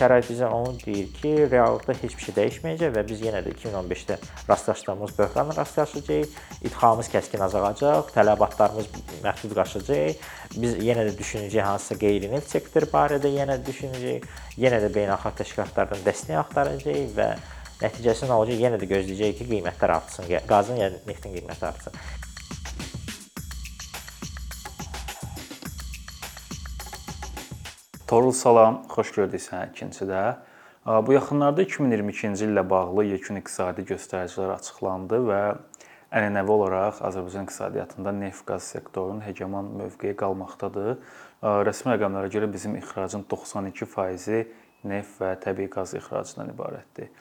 şərait 0.00 0.28
bizə 0.30 0.48
onu 0.48 0.72
deyir 0.80 1.08
ki, 1.20 1.30
reallıqda 1.52 1.94
heç 2.00 2.16
bir 2.16 2.24
şey 2.24 2.34
dəyişməyəcək 2.38 2.92
və 2.94 3.02
biz 3.08 3.20
yenə 3.26 3.42
də 3.44 3.52
2015-də 3.52 4.16
rastlaşdığımız 4.48 5.12
böhranla 5.18 5.56
rastlaşacağıq. 5.56 6.38
İdxalımız 6.64 7.10
kəskin 7.14 7.44
azalacaq, 7.44 8.12
tələbatlarımız 8.16 8.88
məhdudlaşacaq. 9.26 10.24
Biz 10.56 10.78
yenə 10.88 11.06
də 11.10 11.14
düşünəcəyik 11.18 11.66
hansısa 11.66 11.98
qeyri-neft 12.00 12.48
sektoru 12.50 12.88
barədə 12.94 13.32
yenə 13.34 13.60
düşünəcəyik. 13.66 14.26
Yenə 14.64 14.80
də 14.86 14.92
beynəlxalq 14.96 15.40
təşkilatlardan 15.42 16.04
dəstək 16.08 16.40
axtaracağıq 16.40 17.14
və 17.18 17.28
nəticəsi 17.84 18.28
nə 18.28 18.40
olacaq? 18.40 18.64
Yenə 18.64 18.80
də 18.80 18.88
gözləyəcəyik 18.90 19.38
ki, 19.42 19.50
qiymətlər 19.52 19.96
artsın, 19.98 20.32
qazın 20.48 20.80
ya 20.80 20.90
neftin 21.06 21.36
qiyməti 21.36 21.66
artsın. 21.68 22.00
Torul 28.10 28.32
salam, 28.34 28.80
xoş 28.90 29.12
gördük 29.14 29.38
səni 29.38 29.68
ikincidə. 29.70 30.20
Bu 31.06 31.12
yaxınlarda 31.14 31.62
2022-ci 31.62 32.48
illə 32.48 32.64
bağlı 32.66 33.04
yekun 33.06 33.38
iqtisadi 33.38 33.84
göstəricilər 33.86 34.50
açıqlandı 34.56 35.20
və 35.28 35.38
ənənəvi 36.18 36.50
olaraq 36.56 36.98
Azərbaycan 37.06 37.46
iqtisadiyyatında 37.46 38.14
neft-qaz 38.16 38.66
sektorunun 38.74 39.22
hegemon 39.22 39.70
mövqeyi 39.84 40.16
qalmaqdadır. 40.24 40.98
Rəsmi 41.70 41.94
rəqəmlərə 41.94 42.34
görə 42.34 42.50
bizim 42.50 42.74
ixracın 42.80 43.22
92%-i 43.30 44.42
neft 44.90 45.22
və 45.22 45.30
təbii 45.46 45.70
qaz 45.70 45.94
ixracından 46.02 46.50
ibarətdir. 46.56 47.14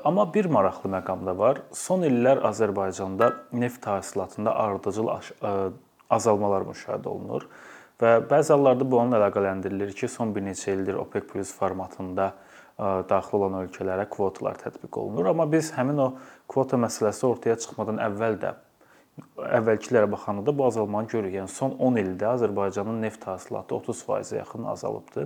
Amma 0.00 0.30
bir 0.32 0.48
maraqlı 0.48 0.96
məqam 0.96 1.28
da 1.28 1.36
var. 1.36 1.60
Son 1.76 2.08
illər 2.08 2.40
Azərbaycanda 2.54 3.34
neft 3.52 3.84
hasilatında 3.84 4.56
ardıcıl 4.64 5.12
azalmalar 6.08 6.70
müşahidə 6.72 7.12
olunur. 7.18 7.50
Və 8.02 8.18
bəzi 8.28 8.52
hallarda 8.52 8.84
bu 8.84 8.98
onunla 9.00 9.22
əlaqələndirilir 9.22 9.94
ki, 9.96 10.08
son 10.12 10.34
bir 10.36 10.44
neçə 10.44 10.74
ildir 10.76 10.98
OPEC 11.00 11.30
Plus 11.30 11.52
formatında 11.56 12.34
daxil 13.08 13.38
olan 13.38 13.62
ölkələrə 13.62 14.04
kvotalar 14.12 14.58
tətbiq 14.60 14.98
olunur, 15.00 15.30
amma 15.30 15.46
biz 15.48 15.70
həmin 15.72 16.02
o 16.04 16.10
kvota 16.48 16.76
məsələsi 16.76 17.24
ortaya 17.24 17.56
çıxmadan 17.56 18.02
əvvəl 18.04 18.36
də 18.42 18.52
əvvəlkilərə 19.56 20.10
baxanda 20.12 20.52
bu 20.52 20.66
azalmanı 20.66 21.08
görürük. 21.08 21.38
Yəni 21.38 21.48
son 21.48 21.72
10 21.80 22.00
ildə 22.02 22.28
Azərbaycanın 22.34 23.00
neft 23.00 23.24
hasilatı 23.24 23.78
30%-ə 23.78 24.42
yaxın 24.42 24.68
azalıbdı. 24.68 25.24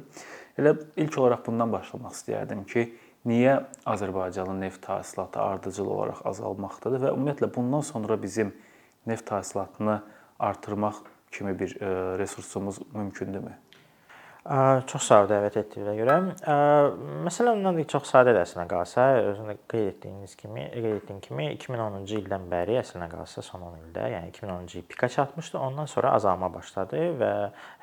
Elə 0.63 0.77
ilk 1.03 1.19
olaraq 1.19 1.43
bundan 1.47 1.73
başlamaq 1.75 2.15
istəyərdim 2.15 2.63
ki, 2.71 2.87
niyə 3.27 3.57
Azərbaycanın 3.91 4.63
neft 4.63 4.87
hasilatı 4.87 5.43
ardıcıl 5.43 5.91
olaraq 5.91 6.23
azalmaqdadır 6.31 7.03
və 7.03 7.15
ümumiyyətlə 7.17 7.51
bundan 7.55 7.83
sonra 7.87 8.21
bizim 8.23 8.55
neft 9.11 9.31
hasilatını 9.35 10.01
artırmaq 10.39 11.03
kimi 11.31 11.59
bir 11.59 11.81
e, 11.81 12.19
resursumuz 12.19 12.79
mümkündürmü? 12.95 13.59
Çox 14.89 15.05
sağ 15.05 15.17
ol 15.21 15.27
dəvət 15.29 15.57
etdiyinizə 15.61 15.93
görə. 15.99 16.15
Məsələn, 17.27 17.59
ondan 17.61 17.77
çox 17.93 18.07
sadə 18.09 18.33
dərslə 18.33 18.65
qalsa, 18.71 19.05
özünüz 19.29 19.59
qeyd 19.69 19.91
etdiyiniz 19.91 20.33
kimi, 20.41 20.65
qeyd 20.73 20.95
etdiyim 20.95 21.19
kimi 21.21 21.49
2010-cu 21.59 22.17
ildən 22.23 22.47
bəri 22.49 22.79
əslində 22.81 23.11
qalsa 23.13 23.45
son 23.45 23.67
10 23.69 23.83
ildə, 23.83 24.07
yəni 24.15 24.33
2010-cu 24.33 24.81
il 24.81 24.87
pika 24.89 25.11
çatmışdı, 25.13 25.59
ondan 25.61 25.91
sonra 25.93 26.15
azalma 26.17 26.49
başladı 26.55 27.03
və 27.21 27.31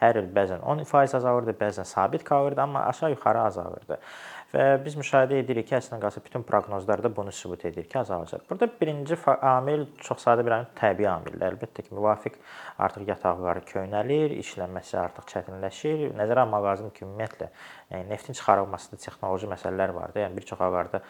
hər 0.01 0.19
il 0.23 0.31
bəzən 0.33 0.65
10% 0.65 1.15
azalırdı, 1.21 1.53
bəzən 1.61 1.85
sabit 1.85 2.25
qalırdı, 2.25 2.61
amma 2.65 2.87
aşağı-yuxarı 2.89 3.41
azalırdı. 3.41 3.99
Və 4.53 4.65
biz 4.79 4.95
müşahidə 4.95 5.41
edirik 5.41 5.67
ki, 5.67 5.75
əslində 5.75 6.05
qalsa 6.05 6.21
bütün 6.23 6.43
proqnozlar 6.47 7.01
da 7.03 7.09
bunu 7.15 7.33
sübut 7.35 7.65
edir 7.67 7.83
ki, 7.89 7.97
azalacaq. 7.99 8.45
Burada 8.49 8.69
birinci 8.81 9.17
amil 9.43 9.83
çox 9.99 10.23
sadə 10.23 10.45
bir 10.47 10.55
amil 10.55 10.69
təbii 10.79 11.09
amildir. 11.11 11.43
Əlbəttə 11.49 11.83
ki, 11.83 11.91
müvafiq 11.97 12.37
artıq 12.85 13.09
yataqları 13.11 13.65
köhnəlir, 13.67 14.37
işlənməsi 14.39 14.95
artıq 15.01 15.27
çətinləşir. 15.33 16.05
Nəzərə 16.15 16.45
almaq 16.45 16.63
lazımdır 16.69 16.95
ki, 16.95 17.03
ümumiyyətlə 17.09 17.49
yəni 17.91 18.09
neftin 18.11 18.35
çıxarılmasında 18.35 18.99
texnoloji 19.03 19.47
məsələlər 19.51 19.93
var 19.95 20.15
da. 20.15 20.23
Yəni 20.25 20.35
bir 20.39 20.47
çox 20.47 20.59
hallarda 20.59 21.01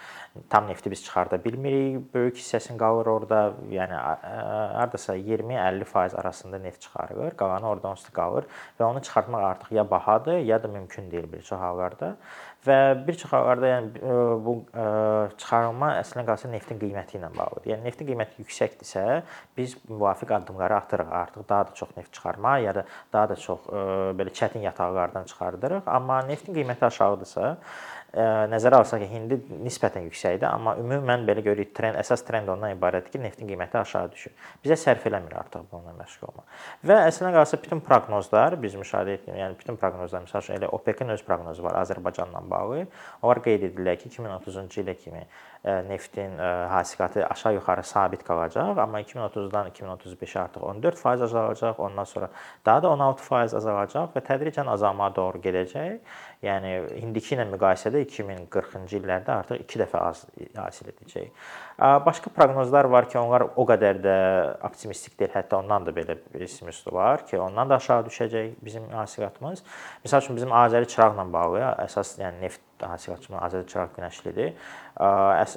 tam 0.49 0.67
nefti 0.67 0.91
biz 0.91 1.03
çıxarda 1.05 1.39
bilmirik. 1.43 2.13
Böyük 2.13 2.37
hissəsini 2.37 2.77
qalır 2.81 3.09
orada. 3.13 3.39
Yəni 3.69 4.01
hardasa 4.77 5.15
20-50% 5.17 6.17
arasında 6.21 6.59
neft 6.59 6.81
çıxarılır. 6.81 7.37
Qalanı 7.37 7.69
orada 7.69 7.93
onsuz 7.93 8.09
qalır 8.13 8.49
və 8.79 8.85
onu 8.89 9.01
çıxartmaq 9.01 9.45
artıq 9.51 9.75
ya 9.75 9.89
bahadır, 9.91 10.37
ya 10.37 10.63
da 10.63 10.67
mümkün 10.67 11.11
deyil 11.11 11.31
bir 11.33 11.41
çox 11.41 11.59
hallarda. 11.59 12.15
Və 12.67 12.77
bir 13.07 13.15
çox 13.19 13.31
hallarda 13.31 13.69
yəni 13.69 14.01
e, 14.01 14.15
bu 14.43 14.53
e, 14.71 14.85
çıxarılma 15.39 15.91
əslində 16.01 16.25
qalsa 16.27 16.49
neftin 16.51 16.79
qiyməti 16.81 17.17
ilə 17.19 17.29
bağlıdır. 17.35 17.69
Yəni 17.71 17.87
neftin 17.87 18.09
qiyməti 18.09 18.41
yüksəkdirsə, 18.43 19.03
biz 19.57 19.75
müvafiq 19.89 20.33
addımları 20.39 20.75
atırıq. 20.81 21.13
Artıq 21.21 21.45
daha 21.49 21.67
da 21.69 21.75
çox 21.79 21.93
neft 21.97 22.11
çıxarma 22.13 22.57
ya 22.63 22.75
da 22.75 22.85
daha 23.13 23.29
da 23.29 23.35
çox 23.35 23.69
e, 23.69 23.83
belə 24.19 24.33
çətin 24.39 24.65
yataqlardan 24.67 25.29
çıxardırıq. 25.31 25.87
Amma 25.87 26.21
neftin 26.27 26.57
qiyməti 26.57 26.85
aşağıdırsa, 26.89 27.57
nəzərə 28.15 28.79
alsaq 28.79 29.03
ki, 29.03 29.07
indi 29.17 29.37
nisbətən 29.65 30.05
yüksəkdir, 30.07 30.47
amma 30.47 30.75
ümumən 30.79 31.25
belə 31.27 31.43
görürük, 31.43 31.73
trend 31.75 31.99
əsas 31.99 32.23
trend 32.27 32.47
ondan 32.49 32.71
ibarətdir 32.73 33.13
ki, 33.13 33.19
neftin 33.21 33.49
qiyməti 33.49 33.77
aşağı 33.81 34.11
düşür. 34.13 34.33
Bizə 34.63 34.77
sərf 34.79 35.05
eləmir 35.09 35.35
artıq 35.41 35.65
bununla 35.71 35.93
məşğul 35.99 36.29
olmaq. 36.29 36.45
Və 36.87 36.97
əslində 37.09 37.33
qalsa 37.35 37.59
bütün 37.61 37.83
proqnozlar 37.83 38.55
biz 38.63 38.77
müşahidə 38.79 39.17
etdik, 39.19 39.35
yəni 39.35 39.59
bütün 39.59 39.79
proqnozlar 39.81 40.23
məsəl 40.23 40.45
üçün 40.45 40.55
elə 40.55 40.71
OPEC-in 40.77 41.13
öz 41.17 41.25
proqnozu 41.27 41.67
var 41.67 41.81
Azərbaycanla 41.83 42.41
bağlı. 42.49 42.87
Onlar 43.21 43.43
qeyd 43.43 43.67
edirlər 43.69 43.99
ki, 43.99 44.13
2030-cu 44.15 44.85
ilə 44.85 44.95
kimi 45.03 45.25
neftin 45.87 46.37
hasilatı 46.69 47.25
aşağı-yuxarı 47.27 47.83
sabit 47.83 48.23
qalacaq, 48.23 48.79
amma 48.81 49.01
2030-dan 49.01 49.67
2035-ə 49.69 50.39
artıq 50.39 50.61
14% 50.61 51.23
azalacaq, 51.23 51.75
ondan 51.77 52.03
sonra 52.03 52.29
daha 52.65 52.83
da 52.83 52.87
16% 52.87 53.55
azalacaq 53.57 54.15
və 54.15 54.23
tədricən 54.29 54.69
azalmaya 54.71 55.15
doğru 55.15 55.41
gedəcək. 55.43 55.99
Yəni 56.45 56.73
indiki 57.01 57.33
ilə 57.33 57.47
müqayisədə 57.49 58.03
2040-cı 58.05 58.99
illərdə 58.99 59.31
artıq 59.39 59.63
2 59.63 59.79
dəfə 59.81 60.01
az 60.05 60.25
hasil 60.55 60.91
edəcək. 60.91 61.31
Başqa 62.05 62.29
proqnozlar 62.35 62.85
var 62.93 63.09
ki, 63.09 63.17
onlar 63.17 63.47
o 63.55 63.65
qədər 63.65 63.97
də 64.03 64.15
optimistik 64.65 65.17
deyil, 65.17 65.33
hətta 65.33 65.57
ondan 65.57 65.85
da 65.85 65.93
belə 65.97 66.15
pessimist 66.33 66.87
var 66.93 67.25
ki, 67.25 67.39
ondan 67.41 67.69
da 67.69 67.81
aşağı 67.81 68.05
düşəcək 68.07 68.53
bizim 68.61 68.85
hasilatımız. 68.93 69.63
Məsəl 70.05 70.25
üçün 70.25 70.37
bizim 70.37 70.53
Azəri 70.53 70.89
çıraqla 70.93 71.25
bağlı 71.33 71.65
əsas 71.87 72.15
yəni 72.21 72.45
neft 72.45 72.61
hasilatçımız 72.85 73.41
Azəri 73.41 73.65
çıraq 73.71 73.95
günəşlidir. 73.97 74.53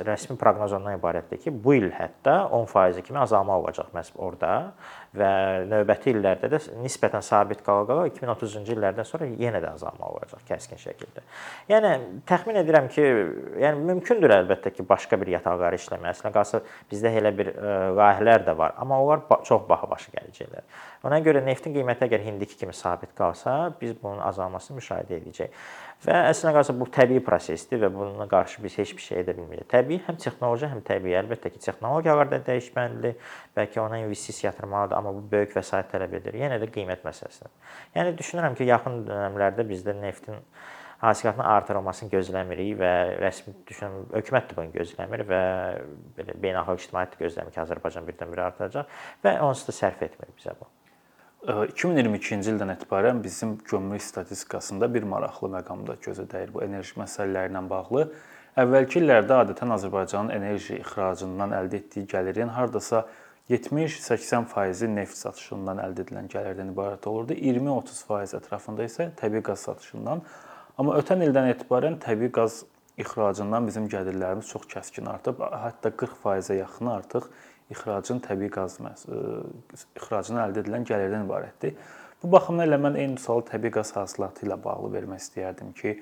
Rəsmi 0.09 0.37
proqnoz 0.41 0.73
ondan 0.77 0.97
ibarətdir 0.99 1.43
ki, 1.45 1.53
bu 1.65 1.75
il 1.75 1.91
hətta 1.93 2.49
10% 2.49 3.03
kimi 3.03 3.19
azalma 3.19 3.59
olacaq 3.59 3.93
məhz 3.95 4.13
orada 4.17 4.73
və 5.17 5.31
növbəti 5.67 6.13
illərdə 6.15 6.49
də 6.53 6.61
nisbətən 6.85 7.25
sabit 7.27 7.65
qala-qala 7.67 8.05
2030-cu 8.13 8.77
illərdən 8.77 9.07
sonra 9.09 9.27
yenə 9.41 9.59
də 9.63 9.73
azalma 9.75 10.07
olacaq 10.07 10.45
kəskin 10.47 10.79
şəkildə. 10.79 11.25
Yəni 11.71 11.91
təxmin 12.31 12.61
edirəm 12.63 12.87
ki, 12.95 13.07
yəni 13.65 13.83
mümkündür 13.91 14.37
əlbəttə 14.37 14.71
ki, 14.77 14.87
başqa 14.87 15.19
bir 15.19 15.33
yataqları 15.35 15.81
işləmək. 15.81 16.15
Əslində 16.15 16.33
qalsa 16.37 16.63
bizdə 16.93 17.11
elə 17.19 17.35
bir 17.35 17.51
ə, 17.51 17.75
layihələr 17.99 18.47
də 18.47 18.57
var, 18.63 18.77
amma 18.79 19.01
onlar 19.03 19.27
çox 19.49 19.67
baha 19.69 19.91
başa 19.91 20.15
gələcəklər. 20.15 20.67
Ona 21.09 21.19
görə 21.25 21.43
neftin 21.43 21.75
qiyməti 21.75 22.07
əgər 22.07 22.27
indiki 22.31 22.59
kimi 22.61 22.77
sabit 22.77 23.11
qalsa, 23.19 23.73
biz 23.81 23.97
bunun 23.99 24.23
azalmasını 24.31 24.79
müşahidə 24.79 25.19
edəcəyik. 25.19 25.55
Və 26.01 26.15
əslində 26.31 26.55
qalsa 26.57 26.73
bu 26.77 26.87
təbii 26.89 27.21
prosesdir 27.25 27.83
və 27.83 27.91
bununla 27.93 28.25
qarşı 28.29 28.63
biz 28.65 28.79
heç 28.81 28.95
bir 28.97 29.05
şey 29.05 29.19
edə 29.21 29.35
bilmirik. 29.37 29.67
Təbii 29.69 29.99
həm 30.07 30.17
texnoloji, 30.23 30.69
həm 30.71 30.81
təbii. 30.87 31.13
Əlbəttə 31.19 31.51
ki, 31.53 31.61
texnologiyalar 31.61 32.31
da 32.31 32.39
dəyişməlidir. 32.47 33.19
Bəlkə 33.57 33.83
ona 33.83 33.99
investisiya 34.01 34.49
yatırmalıdır, 34.49 34.97
amma 35.01 35.15
bu 35.17 35.25
böyük 35.33 35.57
vəsait 35.57 35.89
tələb 35.93 36.19
edir. 36.21 36.37
Yenə 36.41 36.61
də 36.63 36.69
qiymət 36.73 37.03
məsələsidir. 37.07 37.53
Yəni 37.97 38.15
düşünürəm 38.21 38.59
ki, 38.59 38.69
yaxın 38.71 39.03
dövrlərdə 39.09 39.67
bizdə 39.69 39.97
neftin 39.99 40.41
hasilatının 41.01 41.47
artırılmasını 41.49 42.13
gözləmirik 42.13 42.75
və 42.81 42.91
rəsmi 43.23 43.55
düşünürəm 43.69 44.11
hökumət 44.19 44.51
də 44.51 44.57
bunu 44.59 44.75
gözləmir 44.75 45.25
və 45.31 45.45
belə 46.19 46.35
beynəlxalq 46.43 46.85
ictimaiyyət 46.85 47.15
də 47.17 47.25
gözləmir 47.25 47.55
ki, 47.55 47.63
Azərbaycan 47.65 48.11
birdən-birə 48.11 48.51
artacaq 48.51 49.01
və 49.25 49.39
onsuz 49.47 49.71
da 49.71 49.77
sərf 49.79 50.05
etmir 50.05 50.29
bizə 50.37 50.53
bu. 50.59 50.69
2022-ci 51.49 52.51
ildən 52.53 52.75
etibarən 52.75 53.23
bizim 53.25 53.57
gömrük 53.71 54.03
statistikasında 54.05 54.91
bir 54.93 55.07
maraqlı 55.09 55.49
məqamda 55.55 55.97
gözə 56.05 56.27
dəyir 56.29 56.53
bu 56.53 56.61
enerji 56.67 57.01
məsələləri 57.01 57.49
ilə 57.49 57.63
bağlı. 57.71 58.03
Əvvəlki 58.61 59.01
illərdə 59.01 59.39
adətən 59.47 59.73
Azərbaycanın 59.73 60.35
enerji 60.35 60.77
ixracından 60.83 61.55
əldə 61.57 61.81
etdiyi 61.81 62.11
gəlirin 62.13 62.53
hardasa 62.53 63.07
70-80% 63.51 64.95
neft 64.95 65.17
satışından 65.19 65.81
əldə 65.83 66.05
edilən 66.05 66.29
gəlirdən 66.31 66.71
ibarət 66.71 67.09
olurdu. 67.11 67.35
20-30% 67.35 68.37
ətrafında 68.39 68.87
isə 68.87 69.09
təbii 69.19 69.43
qaz 69.47 69.65
satışından. 69.67 70.23
Amma 70.79 70.95
ötən 71.01 71.25
ildən 71.27 71.51
etibarən 71.57 71.99
təbii 72.03 72.31
qaz 72.37 72.63
ixracından 73.01 73.67
bizim 73.67 73.89
gəlirlərimiz 73.91 74.53
çox 74.53 74.69
kəskin 74.71 75.11
artıb. 75.11 75.43
Hətta 75.43 75.91
40%-ə 75.91 76.61
yaxın 76.61 76.93
artıq 76.95 77.27
ixracın 77.75 78.23
təbii 78.23 78.53
qaz 78.55 78.79
ixracından 79.99 80.45
əldə 80.47 80.63
edilən 80.63 80.87
gəlirdən 80.87 81.27
ibarətdir. 81.27 81.75
Bu 82.23 82.31
baxımdan 82.31 82.69
elə 82.69 82.79
mən 82.87 82.99
eyni 83.01 83.19
sualı 83.19 83.49
təbii 83.51 83.75
qaz 83.75 83.95
hasilatı 83.97 84.47
ilə 84.47 84.59
bağlı 84.63 84.93
vermək 84.95 85.23
istəyərdim 85.25 85.75
ki, 85.75 85.97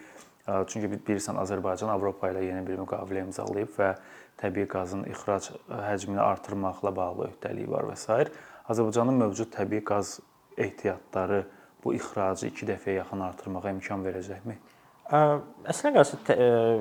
çünki 0.69 0.91
bilirsən 0.95 1.39
Azərbaycan 1.41 1.93
Avropa 1.93 2.31
ilə 2.33 2.43
yeni 2.47 2.65
bir 2.67 2.81
müqavilə 2.81 3.27
imzalayıb 3.29 3.73
və 3.77 3.93
təbii 4.39 4.69
qazın 4.71 5.05
ixrac 5.11 5.51
həcmini 5.69 6.21
artırmaqla 6.23 6.95
bağlı 6.97 7.31
öhdəliyi 7.33 7.71
var 7.71 7.89
və 7.91 7.97
s. 7.99 8.31
Azərbaycanın 8.69 9.17
mövcud 9.23 9.51
təbii 9.55 9.85
qaz 9.85 10.19
ehtiyatları 10.59 11.45
bu 11.85 11.95
ixracı 11.95 12.51
2 12.51 12.69
dəfəyə 12.73 13.01
yaxın 13.01 13.25
artırmağa 13.29 13.73
imkan 13.73 14.05
verəcəkmi? 14.05 14.59
Əslində 15.09 15.95
qalsa 15.97 16.19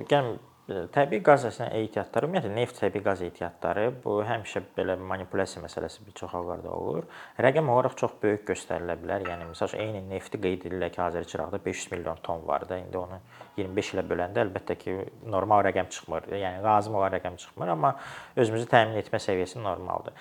gəlin 0.09 0.37
təbii 0.67 1.21
qaz 1.23 1.45
əslində 1.47 1.77
ehtiyatları, 1.79 2.27
ümumiyyətlə 2.27 2.49
neft, 2.51 2.75
təbii 2.81 3.03
qaz 3.03 3.21
ehtiyatları 3.23 3.85
bu 4.03 4.17
həmişə 4.27 4.61
belə 4.75 4.97
manipulyasiya 4.99 5.61
məsələsi 5.63 6.03
bir 6.03 6.15
çox 6.19 6.33
hallarda 6.33 6.73
olur. 6.75 7.05
Rəqəm 7.39 7.69
olaraq 7.71 7.95
çox 8.01 8.17
böyük 8.23 8.43
göstərilə 8.49 8.97
bilər. 8.99 9.23
Yəni 9.29 9.47
məsəl 9.53 9.77
eyni 9.79 10.01
nefti 10.09 10.39
qeyd 10.43 10.65
edirlər 10.67 10.91
ki, 10.91 10.99
Azərçıraqda 11.05 11.61
500 11.65 11.91
milyon 11.93 12.19
ton 12.23 12.43
var 12.47 12.67
da. 12.67 12.79
İndi 12.83 12.99
onu 12.99 13.19
25 13.57 13.93
ilə 13.95 14.03
böləndə 14.09 14.43
əlbəttə 14.43 14.75
ki, 14.81 14.97
normal 15.31 15.63
rəqəm 15.69 15.87
çıxmır. 15.95 16.27
Yəni 16.35 16.59
lazım 16.65 16.99
olan 16.99 17.15
rəqəm 17.15 17.39
çıxmır, 17.45 17.71
amma 17.77 17.93
özümüzü 18.35 18.67
təmin 18.73 18.99
etmə 18.99 19.21
səviyyəsi 19.23 19.63
normaldır. 19.63 20.19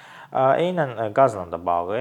Eynən 0.63 0.95
qazla 1.17 1.49
da 1.51 1.59
bağlı 1.59 1.99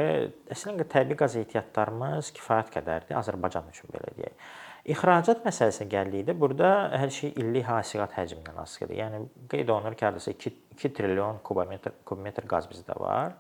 əslində 0.54 0.86
təbii 0.94 1.18
qaz 1.18 1.40
ehtiyatlarımız 1.42 2.30
kifayət 2.38 2.72
qədərdir 2.78 3.18
Azərbaycan 3.24 3.74
üçün 3.74 3.90
belə 3.96 4.14
deyək. 4.20 4.54
İxracat 4.86 5.40
məsələsinə 5.42 5.88
gəldikdə 5.90 6.34
burada 6.38 6.68
hər 6.94 7.10
şey 7.10 7.32
illik 7.42 7.66
hasilat 7.66 8.12
həcmindən 8.14 8.60
asılıdır. 8.62 8.98
Yəni 9.00 9.22
qeyd 9.50 9.72
olunur 9.74 9.96
ki, 9.98 10.06
hardasa 10.06 10.34
2, 10.36 10.52
2 10.78 10.92
trilyon 11.00 11.40
kubmetr 11.48 11.96
kubmetr 12.06 12.46
qaz 12.52 12.68
bizdə 12.70 12.94
var 13.02 13.34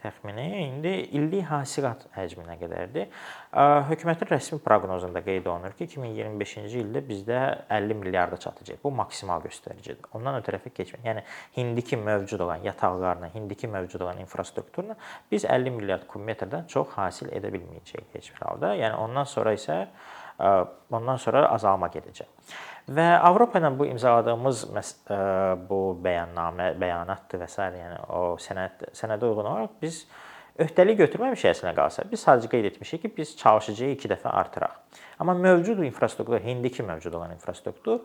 təxmini. 0.00 0.46
İndi 0.62 0.94
illik 1.18 1.44
hasilat 1.50 2.06
həcmi 2.16 2.46
nə 2.48 2.56
qədərdir? 2.62 3.12
Hökumətin 3.90 4.32
rəsmi 4.32 4.58
proqnozunda 4.64 5.20
qeyd 5.26 5.52
olunur 5.52 5.76
ki, 5.76 5.90
2025-ci 5.92 6.80
ildə 6.80 7.04
bizdə 7.04 7.44
50 7.68 8.00
milyarda 8.00 8.40
çatacaq. 8.40 8.80
Bu 8.80 8.92
maksimal 8.96 9.44
göstəricidir. 9.44 10.00
Ondan 10.16 10.40
ötürü 10.40 10.62
keçmək. 10.80 11.04
Yəni 11.04 11.28
indiki 11.60 12.00
mövcud 12.00 12.40
olan 12.40 12.64
yataqlarla, 12.64 13.34
indiki 13.36 13.68
mövcud 13.68 14.00
olan 14.00 14.24
infrastrukturla 14.24 14.96
biz 15.30 15.44
50 15.44 15.76
milyard 15.76 16.08
kubmetrdən 16.08 16.68
çox 16.72 16.96
hasil 16.96 17.32
edə 17.36 17.52
bilməyəcəyik 17.52 18.16
heç 18.16 18.32
bir 18.32 18.48
halda. 18.48 18.76
Yəni 18.80 18.96
ondan 18.96 19.28
sonra 19.28 19.52
isə 19.56 19.84
ondan 20.38 21.16
sonra 21.16 21.46
azalma 21.54 21.88
gedəcək. 21.94 22.54
Və 22.96 23.06
Avropa 23.18 23.58
ilə 23.58 23.72
bu 23.78 23.88
imzaladığımız 23.90 24.62
bu 25.66 25.80
bəyannamə, 26.04 26.70
bəyanatdır 26.78 27.42
və 27.42 27.50
s. 27.50 27.66
yəni 27.80 27.98
o 28.14 28.36
sənəd 28.38 28.90
sənədə 28.94 29.26
uyğun 29.26 29.48
olaraq 29.48 29.74
biz 29.82 30.04
öhdəlik 30.62 30.96
götürməmişik 31.02 31.50
əslinə 31.50 31.74
qalsa. 31.76 32.06
Biz 32.08 32.22
sadəcə 32.24 32.48
qeyd 32.52 32.70
etmişik 32.70 33.02
ki, 33.02 33.10
biz 33.16 33.34
çalışacağıq 33.36 33.98
2 33.98 34.08
dəfə 34.14 34.30
artıraq. 34.30 34.78
Amma 35.18 35.34
mövcud 35.34 35.82
infrastruktur, 35.84 36.40
indiki 36.40 36.82
mövcud 36.82 37.12
olan 37.12 37.32
infrastruktur 37.32 38.00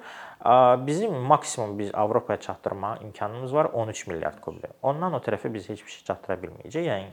bizim 0.88 1.14
maksimum 1.14 1.80
biz 1.80 1.96
Avropaya 1.96 2.40
çatdırma 2.40 2.98
imkanımız 3.04 3.54
var 3.54 3.66
13 3.66 4.08
milyard 4.08 4.40
kublik. 4.42 4.72
Ondan 4.82 5.14
o 5.14 5.18
tərəfə 5.24 5.54
biz 5.54 5.70
heç 5.70 5.86
bir 5.86 5.92
şey 5.92 6.04
çatdıra 6.08 6.40
bilməyəcəyik. 6.42 6.88
Yəni 6.88 7.12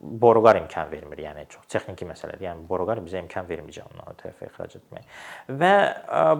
borular 0.00 0.56
imkan 0.60 0.90
vermir. 0.90 1.18
Yəni 1.24 1.44
çox 1.50 1.66
texniki 1.72 2.06
məsələdir. 2.08 2.46
Yəni 2.46 2.66
borular 2.68 3.00
bizə 3.02 3.20
imkan 3.22 3.46
verməyəcək 3.48 3.88
ondan 3.90 4.12
o 4.12 4.16
tərəfə 4.18 4.48
ixrac 4.48 4.76
etmək. 4.78 5.06
Və 5.60 5.72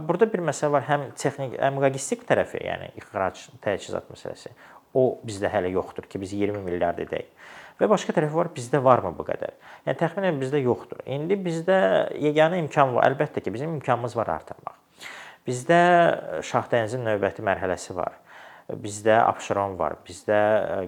burada 0.08 0.28
bir 0.30 0.44
məsələ 0.46 0.74
var, 0.76 0.86
həm 0.88 1.06
texnik, 1.18 1.56
həm 1.58 1.80
logistik 1.82 2.22
tərəfi, 2.28 2.62
yəni 2.66 2.92
ixrac 3.00 3.40
təchizat 3.64 4.10
məsələsi. 4.12 4.54
O 4.96 5.08
bizdə 5.26 5.50
hələ 5.52 5.72
yoxdur 5.74 6.06
ki, 6.08 6.20
biz 6.22 6.34
20 6.38 6.62
milyard 6.64 7.02
edək. 7.02 7.26
Və 7.78 7.86
başqa 7.90 8.14
tərəfi 8.14 8.34
var, 8.34 8.48
bizdə 8.54 8.80
varmı 8.82 9.12
bu 9.14 9.26
qədər? 9.26 9.52
Yəni 9.86 9.98
təxminən 10.00 10.38
bizdə 10.40 10.62
yoxdur. 10.62 11.02
İndi 11.06 11.36
bizdə 11.42 11.78
yeganə 12.18 12.58
imkan 12.64 12.94
var. 12.96 13.06
Əlbəttə 13.10 13.42
ki, 13.44 13.52
bizim 13.54 13.76
imkanımız 13.76 14.16
var 14.18 14.32
artırmaq. 14.38 14.78
Bizdə 15.46 15.82
Şahdənizin 16.44 17.06
növbəti 17.06 17.44
mərhələsi 17.46 17.94
var. 17.96 18.18
Bizdə 18.68 19.14
Abşeron 19.22 19.78
var, 19.78 19.94
bizdə 20.04 20.38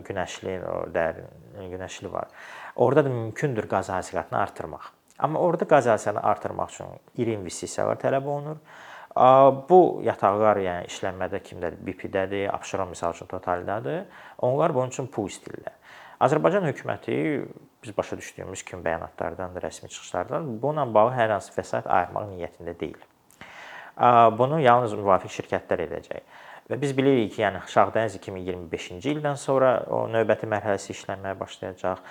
günəşli, 0.05 0.59
dərin 0.93 1.71
günəşli 1.71 2.11
var. 2.13 2.29
Orada 2.81 3.05
da 3.05 3.09
mümkündür 3.13 3.69
qaz 3.69 3.89
hasilatını 3.93 4.39
artırmaq. 4.39 4.87
Amma 5.19 5.39
orada 5.39 5.69
qaz 5.69 5.87
hasilatını 5.87 6.23
artırmaq 6.23 6.71
üçün 6.73 6.87
iri 7.17 7.33
investisiyalar 7.37 8.01
tələb 8.01 8.25
olunur. 8.25 8.57
Bu 9.69 10.01
yataqlar 10.07 10.63
yəni 10.65 10.87
işlənmədə 10.89 11.43
kimdədir? 11.45 11.81
BP-dədir, 11.85 12.47
Abşeron 12.55 12.95
məsəl 12.95 13.13
üçün 13.19 13.29
Totaldadır. 13.29 14.05
Onlar 14.39 14.75
bunun 14.75 14.95
üçün 14.95 15.11
pul 15.13 15.29
istəyirlər. 15.29 15.77
Azərbaycan 16.25 16.65
hökuməti 16.71 17.15
biz 17.85 17.97
başa 17.97 18.17
düşdüyümüz 18.17 18.63
kimi 18.63 18.85
bəyanatlardan 18.85 19.55
da, 19.55 19.61
rəsmi 19.61 19.89
çıxışlardan 19.89 20.49
bununla 20.63 20.95
bağlı 20.95 21.17
hər 21.17 21.35
hansı 21.37 21.53
vəsait 21.57 21.89
ayırmaq 21.89 22.33
niyyətində 22.33 22.75
deyil. 22.81 23.01
Bunu 24.41 24.61
yalnız 24.61 24.97
müvafiq 24.97 25.33
şirkətlər 25.37 25.85
edəcək. 25.89 26.23
Və 26.71 26.77
biz 26.79 26.93
bilirik 26.95 27.33
ki, 27.35 27.41
yəni 27.43 27.65
Şahdəniz 27.67 28.15
2025-ci 28.21 29.11
ildən 29.11 29.39
sonra 29.41 29.73
o 29.91 30.05
növbəti 30.11 30.47
mərhələsi 30.51 30.93
işlənməyə 30.95 31.35
başlayacaq. 31.41 32.03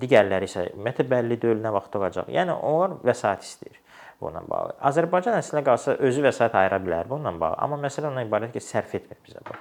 Digərləri 0.00 0.48
isə 0.50 0.64
ümumiyyətlə 0.72 1.06
bəlli 1.12 1.38
deyil 1.44 1.62
nə 1.62 1.70
vaxt 1.76 1.94
olacaq. 2.00 2.32
Yəni 2.34 2.56
onlar 2.56 2.96
vəsait 3.06 3.46
istəyir 3.46 3.78
bununla 4.18 4.42
bağlı. 4.50 4.76
Azərbaycan 4.90 5.38
əslinə 5.38 5.62
qalsa 5.70 5.94
özü 6.08 6.24
vəsait 6.26 6.56
ayıra 6.58 6.80
bilər 6.82 7.10
bununla 7.10 7.36
bağlı, 7.38 7.60
amma 7.62 7.78
məsələ 7.86 8.10
ondan 8.10 8.26
ibarətdir 8.26 8.58
ki, 8.58 8.64
sərf 8.66 8.96
etmir 8.98 9.22
bizə 9.22 9.44
bu. 9.46 9.54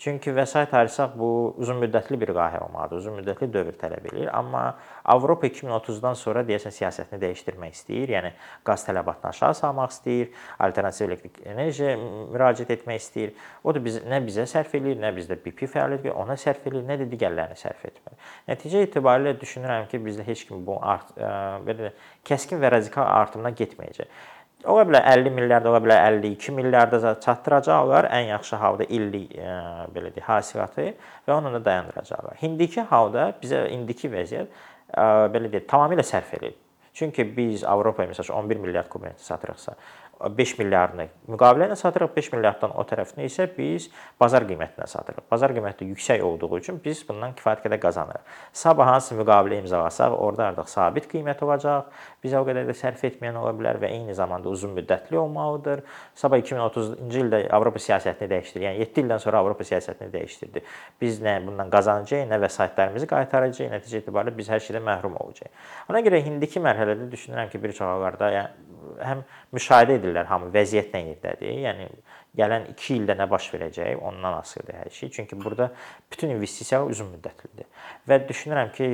Çünki 0.00 0.32
vəsait 0.32 0.72
ayırsaq 0.72 1.12
bu 1.20 1.26
uzunmüddətli 1.60 2.16
bir 2.22 2.30
layihə 2.32 2.62
olmalıdır, 2.64 3.02
uzunmüddətli 3.02 3.48
dövr 3.52 3.74
tələb 3.82 4.06
eləyir. 4.08 4.30
Amma 4.32 4.62
Avropa 5.04 5.44
2030-dan 5.50 6.16
sonra 6.16 6.40
deyəsən 6.48 6.72
siyasətini 6.72 7.20
dəyişdirmək 7.20 7.74
istəyir. 7.76 8.14
Yəni 8.14 8.30
qaz 8.64 8.86
tələbatını 8.86 9.28
aşağı 9.34 9.58
salmaq 9.58 9.92
istəyir, 9.92 10.32
alternativ 10.56 11.04
elektrik 11.10 11.42
enerjiyə 11.52 11.98
müraciət 12.00 12.72
etmək 12.78 13.02
istəyir. 13.04 13.36
O 13.60 13.76
da 13.76 13.84
biz 13.84 14.00
nə 14.08 14.22
bizə 14.24 14.48
sərf 14.48 14.72
eləyir, 14.80 14.96
nə 15.04 15.12
bizdə 15.20 15.36
BP 15.36 15.68
fəaliyyət 15.76 16.08
görə 16.08 16.16
ona 16.24 16.40
sərf 16.40 16.64
eləyir, 16.72 16.88
nə 16.88 16.96
də 17.04 17.10
digərlərinə 17.12 17.60
sərf 17.60 17.84
etmir. 17.92 18.16
Nəticə 18.48 18.88
itibarilə 18.88 19.36
düşünürəm 19.36 19.84
ki, 19.92 20.00
bizdə 20.08 20.24
heç 20.24 20.48
kim 20.48 20.64
bu 20.64 20.80
art 20.80 21.12
belə 21.68 21.92
kəskin 22.24 22.64
və 22.64 22.72
radikal 22.78 23.04
artımdan 23.04 23.52
getməyəcək. 23.52 24.08
Ola 24.68 24.82
bilər 24.84 25.06
50 25.08 25.32
milyard, 25.32 25.64
ola 25.70 25.78
bilər 25.80 26.02
52 26.20 26.52
milyarda 26.52 27.14
çatdıracaqlar 27.24 28.10
ən 28.12 28.26
yaxşı 28.34 28.58
halda 28.60 28.84
illik 28.92 29.32
e, 29.32 29.54
belə 29.94 30.10
deyək, 30.12 30.26
hasilatı 30.26 30.90
və 31.28 31.32
onu 31.32 31.54
da 31.54 31.62
dayandıracaqlar. 31.64 32.36
İndiki 32.44 32.84
halda 32.90 33.30
bizə 33.40 33.62
indiki 33.72 34.10
vəziyyət 34.12 34.50
e, 34.52 35.06
belə 35.32 35.48
deyək, 35.54 35.64
tamamilə 35.70 36.04
sərf 36.04 36.34
edilir. 36.36 36.58
Çünki 36.92 37.24
biz 37.36 37.64
Avropaya 37.64 38.10
məsələn 38.10 38.36
11 38.36 38.60
milyard 38.60 38.92
kubmetr 38.92 39.24
satırıqsa, 39.24 39.76
5 40.20 40.58
milyardını 40.58 41.06
müqavilə 41.32 41.70
ilə 41.70 41.76
satırıq, 41.78 42.10
5 42.16 42.28
milyarddan 42.34 42.74
o 42.76 42.82
tərəfini 42.84 43.24
isə 43.24 43.46
biz 43.56 43.86
bazar 44.20 44.44
qiymətinə 44.48 44.86
satırıq. 44.90 45.24
Bazar 45.30 45.54
qiyməti 45.56 45.88
yüksək 45.88 46.22
olduğu 46.26 46.58
üçün 46.58 46.80
biz 46.84 47.00
bundan 47.08 47.32
kifayət 47.38 47.62
qədər 47.64 47.80
qazanırıq. 47.80 48.26
Sabah 48.52 48.90
hansı 48.92 49.16
müqavilə 49.16 49.60
imzalasaq, 49.62 50.16
orada 50.16 50.50
artıq 50.50 50.68
sabit 50.68 51.08
qiymət 51.10 51.44
olacaq. 51.46 51.88
Bizə 52.24 52.40
o 52.40 52.44
qədər 52.44 52.68
də 52.68 52.76
sərf 52.76 53.04
etməyən 53.08 53.38
ola 53.40 53.54
bilər 53.56 53.80
və 53.80 53.88
eyni 53.96 54.14
zamanda 54.14 54.52
uzun 54.52 54.74
müddətli 54.76 55.16
olmalıdır. 55.16 55.84
Sabah 56.14 56.42
2030-cu 56.42 57.24
ildə 57.24 57.42
Avropa 57.56 57.80
siyasətini 57.80 58.28
dəyişdirdi. 58.34 58.66
Yəni 58.68 58.84
7 58.84 59.04
ildən 59.04 59.24
sonra 59.24 59.40
Avropa 59.40 59.64
siyasətini 59.64 60.12
dəyişdirdi. 60.12 60.64
Biz 61.00 61.22
nə 61.24 61.38
bundan 61.46 61.72
qazanacağıq, 61.72 62.28
nə 62.28 62.40
vəsaitlərimizi 62.44 63.08
qaytaracağıq. 63.08 63.72
Nəticə 63.72 64.02
itibarilə 64.04 64.36
biz 64.36 64.52
hər 64.52 64.60
şeydən 64.66 64.84
məhrum 64.84 65.16
olacağıq. 65.22 65.64
Ona 65.88 66.04
görə 66.04 66.20
indiki 66.28 66.60
mərhələdə 66.60 67.08
düşünürəm 67.12 67.48
ki, 67.52 67.62
bir 67.62 67.72
çox 67.72 67.88
hallarda 67.88 68.30
yəni 68.34 68.69
həm 69.04 69.22
müşahidə 69.54 69.98
edirlər 69.98 70.28
hamı 70.30 70.50
vəziyyət 70.54 70.94
nə 70.94 71.02
yerdədir. 71.06 71.52
Yəni 71.64 71.86
gələn 72.38 72.68
2 72.72 72.96
ildə 72.96 73.16
nə 73.18 73.26
baş 73.30 73.48
verəcək, 73.54 74.00
ondan 74.06 74.38
asılıdır 74.38 74.76
hər 74.80 74.90
şey. 74.94 75.10
Çünki 75.16 75.38
burada 75.40 75.70
bütün 76.12 76.34
investisiyalar 76.36 76.90
uzun 76.94 77.10
müddətlidir. 77.14 77.66
Və 78.08 78.20
düşünürəm 78.28 78.72
ki, 78.76 78.88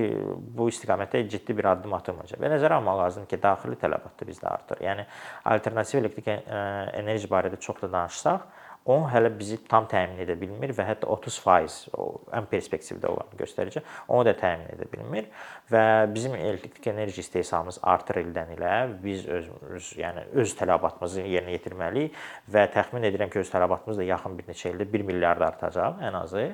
bu 0.56 0.68
istiqamətdə 0.72 1.26
ciddi 1.32 1.56
bir 1.56 1.70
addım 1.72 1.96
atılmayacaq. 1.98 2.40
Və 2.40 2.52
nəzərə 2.54 2.80
almaq 2.80 3.02
lazımdır 3.02 3.32
ki, 3.34 3.40
daxili 3.42 3.80
tələbat 3.82 4.20
da 4.20 4.28
bizdə 4.30 4.48
artır. 4.52 4.84
Yəni 4.86 5.06
alternativ 5.52 6.00
elektrik 6.00 6.30
enerji 6.32 7.28
barədə 7.32 7.60
çox 7.60 7.82
da 7.84 7.92
danışsaq, 7.98 8.46
o 8.86 9.00
hələ 9.10 9.30
bizi 9.38 9.58
tam 9.68 9.88
təmin 9.90 10.22
edə 10.22 10.36
bilmir 10.38 10.72
və 10.76 10.86
hətta 10.86 11.08
30% 11.10 11.96
o 11.98 12.06
ən 12.36 12.46
perspektivdə 12.50 13.10
olanı 13.10 13.38
göstərici, 13.40 13.82
onu 14.08 14.26
da 14.28 14.34
təmin 14.38 14.70
edə 14.76 14.86
bilmir 14.92 15.26
və 15.72 15.82
bizim 16.14 16.36
elektrik 16.38 16.86
enerji 16.92 17.24
istehsalımız 17.24 17.80
artır 17.82 18.22
ildən 18.22 18.54
ilə. 18.56 18.74
Biz 19.02 19.26
öz, 19.38 19.50
öz 19.76 19.92
yəni 20.00 20.26
öz 20.42 20.56
tələbatımızı 20.60 21.26
yerinə 21.26 21.56
yetirməliyik 21.58 22.24
və 22.54 22.66
təxmin 22.74 23.08
edirəm 23.10 23.32
ki, 23.32 23.42
öz 23.42 23.54
tələbatımız 23.54 24.02
da 24.02 24.06
yaxın 24.06 24.38
bir 24.38 24.50
neçə 24.52 24.72
ildə 24.74 24.88
1 24.92 25.06
milyard 25.10 25.46
artacaq 25.50 26.02
ən 26.06 26.22
azı. 26.22 26.48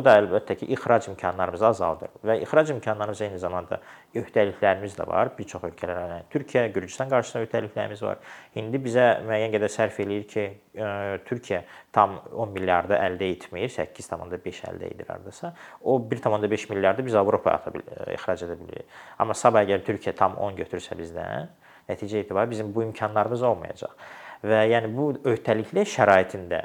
Bu 0.00 0.04
da 0.06 0.14
əlbəttə 0.16 0.54
ki, 0.56 0.66
ixrac 0.72 1.10
imkanlarımızı 1.10 1.64
azaldır 1.66 2.12
və 2.24 2.38
ixrac 2.40 2.70
imkanlarımız 2.72 3.18
eyni 3.26 3.38
zamanda 3.38 3.76
öhdəliklərimiz 4.16 4.94
də 4.96 5.04
var. 5.04 5.28
Bir 5.36 5.44
çox 5.50 5.66
ölkələrə, 5.68 6.04
yəni 6.06 6.28
Türkiyə, 6.32 6.62
Gürcüstan 6.72 7.10
qarşısında 7.10 7.42
öhdəliklərimiz 7.44 8.00
var. 8.06 8.22
İndi 8.56 8.78
bizə 8.80 9.02
müəyyən 9.26 9.52
qədər 9.52 9.68
sərf 9.74 9.98
eləyir 10.00 10.22
ki, 10.30 10.44
ə, 10.72 10.92
Türkiyə 11.26 11.58
tam 11.92 12.14
10 12.32 12.54
milyardı 12.54 12.96
əldə 12.96 13.28
etmir, 13.34 13.66
8.5 13.74 14.62
əldə 14.70 14.88
edir 14.88 15.10
hardasa. 15.12 15.50
O 15.84 15.98
1.5 16.00 16.64
milyardı 16.72 17.04
biz 17.04 17.18
Avropaya 17.20 17.58
ata 17.60 17.72
bil 17.74 17.84
ixrac 18.14 18.44
edə 18.46 18.56
bilirik. 18.56 18.94
Amma 19.20 19.36
sabah 19.36 19.66
əgər 19.66 19.84
Türkiyə 19.84 20.14
tam 20.16 20.38
10 20.46 20.56
götürsə 20.62 20.96
bizdən, 20.96 21.50
nəticə 21.90 22.22
etibarilə 22.22 22.54
bizim 22.54 22.70
bu 22.72 22.86
imkanlarımız 22.86 23.44
olmayacaq. 23.50 23.92
Və 24.48 24.62
yəni 24.70 24.88
bu 24.96 25.10
öhdəlikli 25.34 25.84
şəraitində 25.96 26.62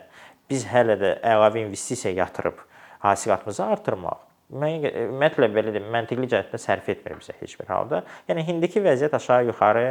biz 0.48 0.64
hələ 0.72 0.96
də 1.04 1.12
əlavə 1.34 1.66
investisiya 1.66 2.16
yatırıb 2.22 2.64
hasilatımızı 3.06 3.64
artırmaq 3.66 4.26
ümumiyyətlə 4.54 5.48
belə 5.50 5.72
deyim, 5.74 5.88
məntiqli 5.94 6.28
cəhətdən 6.30 6.62
sərf 6.62 6.90
etmir 6.94 7.18
bizə 7.18 7.34
heç 7.40 7.56
bir 7.60 7.70
halda. 7.72 8.04
Yəni 8.30 8.46
indiki 8.54 8.84
vəziyyət 8.84 9.16
aşağı-yuxarı 9.18 9.86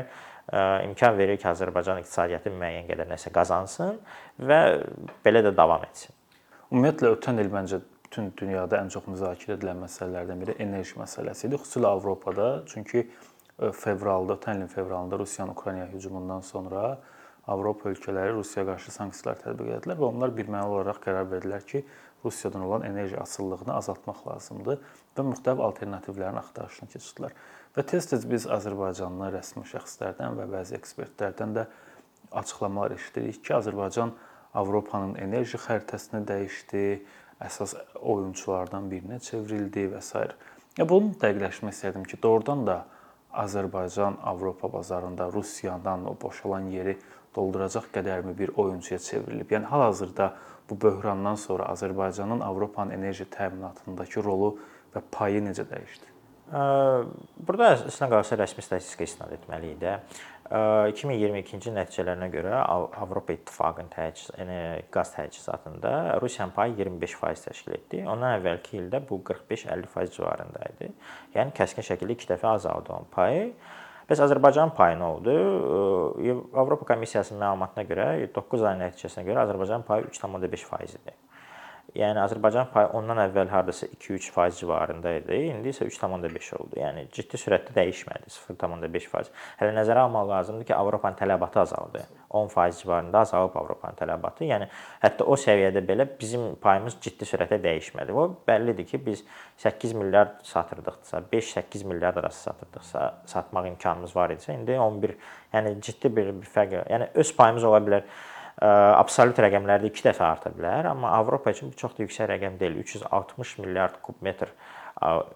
imkan 0.87 1.19
verir 1.19 1.39
ki, 1.41 1.49
Azərbaycan 1.51 2.03
iqtisadiyyatı 2.03 2.53
müəyyən 2.55 2.87
qədər 2.91 3.11
nəsə 3.11 3.33
qazansın 3.35 3.99
və 4.39 4.61
belə 5.25 5.43
də 5.47 5.55
davam 5.57 5.83
etsin. 5.89 6.15
Ümumiyyətlə 6.71 7.13
ötən 7.17 7.43
il 7.43 7.51
məncə 7.51 7.81
bütün 8.05 8.31
dünyada 8.39 8.79
ən 8.79 8.93
çox 8.95 9.09
müzakirə 9.11 9.59
edilən 9.59 9.83
məsələlərdən 9.83 10.45
biri 10.45 10.57
enerji 10.63 11.01
məsələsi 11.01 11.49
idi, 11.49 11.59
xüsusilə 11.59 11.91
Avropada. 11.91 12.53
Çünki 12.71 13.09
fevralda, 13.59 14.39
ötən 14.39 14.61
ilin 14.61 14.71
fevralında 14.71 15.19
Rusiyanın 15.19 15.53
Ukraynaya 15.53 15.91
hücumundan 15.91 16.41
sonra 16.47 17.01
Avropa 17.47 17.91
ölkələri 17.91 18.33
Rusiyaya 18.33 18.71
qarşı 18.71 18.93
sanksiyalar 18.95 19.41
tətbiq 19.43 19.75
etdilər 19.77 19.99
və 19.99 20.07
onlar 20.07 20.31
birmənalı 20.33 20.79
olaraq 20.79 21.03
qərar 21.05 21.27
verdilər 21.29 21.67
ki, 21.69 21.83
Rusiyadan 22.25 22.63
olan 22.63 22.83
enerji 22.83 23.19
asılılığını 23.21 23.75
azaltmaq 23.75 24.23
lazımdır 24.27 24.81
və 25.17 25.25
müxtəlif 25.31 25.63
alternativlərin 25.69 26.41
axtarışına 26.41 26.89
keçdilər. 26.95 27.35
Və 27.77 27.85
tez-tez 27.91 28.25
biz 28.31 28.47
Azərbaycanlı 28.51 29.33
rəsmi 29.35 29.65
şəxslərdən 29.71 30.39
və 30.39 30.47
bəzi 30.53 30.79
ekspertlərdən 30.79 31.57
də 31.59 31.67
açıqlamalar 32.33 32.97
eşidirik 32.97 33.43
ki, 33.45 33.55
Azərbaycan 33.59 34.15
Avropanın 34.55 35.17
enerji 35.19 35.59
xəritəsini 35.59 36.23
dəyişdi, 36.29 36.85
əsas 37.43 37.75
oyunçulardan 38.01 38.87
birinə 38.91 39.19
çevrildi 39.23 39.89
və 39.93 40.03
s. 40.03 40.27
Ya 40.79 40.87
bunu 40.89 41.15
dəqiqləşmək 41.21 41.75
istədim 41.75 42.07
ki, 42.07 42.19
doğrudan 42.23 42.67
da 42.67 42.79
Azərbaycan 43.43 44.17
Avropa 44.23 44.73
bazarında 44.73 45.33
Rusiyadan 45.33 46.07
o 46.07 46.17
boşalan 46.23 46.71
yeri 46.71 46.97
dolduracaq 47.37 47.91
qədərmi 47.95 48.35
bir 48.39 48.55
oyunçuya 48.57 48.99
çevrilib. 48.99 49.51
Yəni 49.51 49.71
hal-hazırda 49.71 50.33
bu 50.71 50.81
böhrandan 50.81 51.35
sonra 51.35 51.65
Azərbaycanın 51.75 52.41
Avropanın 52.41 52.95
enerji 52.99 53.27
təminatındakı 53.31 54.25
rolu 54.25 54.55
və 54.95 55.03
payı 55.13 55.43
necə 55.45 55.67
dəyişdi? 55.69 56.13
Burada 56.55 57.71
əslində 57.75 58.11
qalsa 58.13 58.39
rəsmi 58.39 58.63
statistika 58.63 59.07
istinad 59.09 59.33
etməli 59.35 59.73
idi. 59.75 59.97
2022-ci 60.51 61.73
nəticələrinə 61.73 62.27
görə 62.29 62.59
Avropa 63.01 63.33
İttifaqının 63.33 63.89
təchiz, 63.95 64.27
yəni 64.37 64.59
qaz 64.93 65.15
təchizatında 65.15 66.21
Rusiyanın 66.21 66.53
payı 66.53 66.75
25% 66.83 67.47
təşkil 67.49 67.79
etdi. 67.79 68.03
Ondan 68.05 68.37
əvvəlki 68.39 68.77
ildə 68.83 69.01
bu 69.09 69.23
45-50% 69.25 70.13
civarında 70.19 70.69
idi. 70.75 70.91
Yəni 71.35 71.57
kəskin 71.57 71.89
şəkildə 71.89 72.19
2 72.19 72.31
dəfə 72.35 72.53
azaldı 72.59 72.93
onun 72.93 73.09
payı. 73.15 73.49
Bəs 74.05 74.21
Azərbaycanın 74.21 74.75
payı 74.77 74.99
nə 75.01 75.07
oldu? 75.15 75.35
Avropa 76.53 76.85
Komissiyasının 76.93 77.41
məlumatına 77.41 77.87
görə 77.89 78.09
9 78.35 78.67
ayın 78.69 78.85
nəticəsinə 78.85 79.25
görə 79.25 79.47
Azərbaycanın 79.47 79.89
payı 79.89 80.11
3.5% 80.13 80.99
idi. 81.01 81.17
Yəni 81.95 82.19
Azərbaycan 82.19 82.73
payı 82.73 82.89
ondan 82.99 83.21
əvvəl 83.23 83.53
hardasa 83.53 83.87
2-3% 83.87 84.57
civarında 84.59 85.13
idi. 85.21 85.37
İndi 85.53 85.71
isə 85.71 85.87
3.5 85.87 86.49
oldu. 86.57 86.81
Yəni 86.81 87.05
ciddi 87.15 87.39
sürətdə 87.39 87.71
dəyişmədi. 87.77 88.33
0.5%. 88.35 89.31
Hələ 89.61 89.75
nəzərə 89.77 90.03
almaq 90.09 90.27
lazımdır 90.33 90.67
ki, 90.67 90.75
Avropanın 90.75 91.21
tələbatı 91.21 91.61
azaldı. 91.63 92.03
10% 92.35 92.81
civarında 92.81 93.23
azalıb 93.23 93.55
Avropanın 93.63 94.01
tələbatı. 94.01 94.49
Yəni 94.51 94.67
hətta 95.05 95.23
o 95.23 95.39
səviyyədə 95.39 95.85
belə 95.87 96.09
bizim 96.19 96.57
payımız 96.67 96.99
ciddi 97.07 97.31
sürətlə 97.31 97.61
dəyişmədi. 97.63 98.11
O 98.11 98.27
bəllidir 98.49 98.91
ki, 98.91 99.05
biz 99.07 99.23
8 99.63 99.95
milyard 99.95 100.43
satırdıqsa, 100.43 101.23
5-8 101.33 101.87
milyard 101.87 102.17
arası 102.25 102.43
satırdıqsa, 102.51 103.07
satmaq 103.31 103.71
imkanımız 103.71 104.17
var 104.17 104.35
idisə, 104.35 104.59
indi 104.59 104.81
11, 104.81 105.15
yəni 105.55 105.79
ciddi 105.81 106.17
bir, 106.17 106.35
bir 106.43 106.55
fərq, 106.59 106.81
yəni 106.91 107.13
öz 107.15 107.37
payımız 107.37 107.71
ola 107.71 107.85
bilər 107.87 108.09
absolut 108.63 109.39
rəqəmlərdə 109.43 109.91
2 109.91 110.07
dəfə 110.09 110.25
arta 110.27 110.53
bilər, 110.55 110.87
amma 110.93 111.15
Avropa 111.19 111.51
üçün 111.55 111.73
bu 111.73 111.79
çox 111.81 111.97
da 111.97 112.07
yüksək 112.07 112.31
rəqəm 112.31 112.59
deyil. 112.61 112.81
360 112.85 113.59
milyard 113.65 114.01
kub 114.03 114.23
metr 114.23 114.53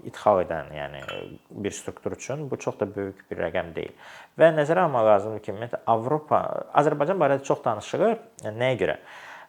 idxal 0.07 0.45
edən, 0.45 0.69
yəni 0.73 1.01
bir 1.51 1.75
struktur 1.75 2.15
üçün 2.15 2.47
bu 2.51 2.57
çox 2.63 2.79
da 2.81 2.87
böyük 2.95 3.25
bir 3.31 3.41
rəqəm 3.43 3.73
deyil. 3.75 3.95
Və 4.39 4.53
nəzərə 4.55 4.87
almaq 4.87 5.09
lazımdır 5.09 5.43
ki, 5.43 5.53
ümumiyyətlə 5.53 5.81
Avropa 5.91 6.43
Azərbaycan 6.79 7.19
barədə 7.19 7.43
çox 7.49 7.65
danışılır. 7.65 8.15
Yəni 8.45 8.63
nəyə 8.63 8.79
görə? 8.85 8.99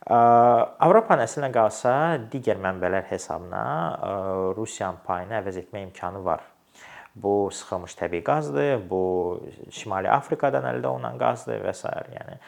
Avropanın 0.10 1.28
əslinə 1.28 1.52
qalsa 1.54 1.92
digər 2.32 2.58
mənbələr 2.64 3.06
hesabına 3.12 3.64
Rusiyanın 4.58 5.04
payını 5.06 5.38
əvəz 5.44 5.60
etmə 5.62 5.84
imkanı 5.86 6.24
var. 6.26 6.42
Bu 7.20 7.50
sıxılmış 7.54 7.94
təbii 8.00 8.24
qazdır, 8.24 8.80
bu 8.90 9.04
Şimali 9.76 10.10
Afrikadan 10.10 10.66
əldə 10.72 10.88
olunan 10.88 11.20
qazdır 11.20 11.62
və 11.66 11.74
s. 11.76 11.92
yəni 12.16 12.40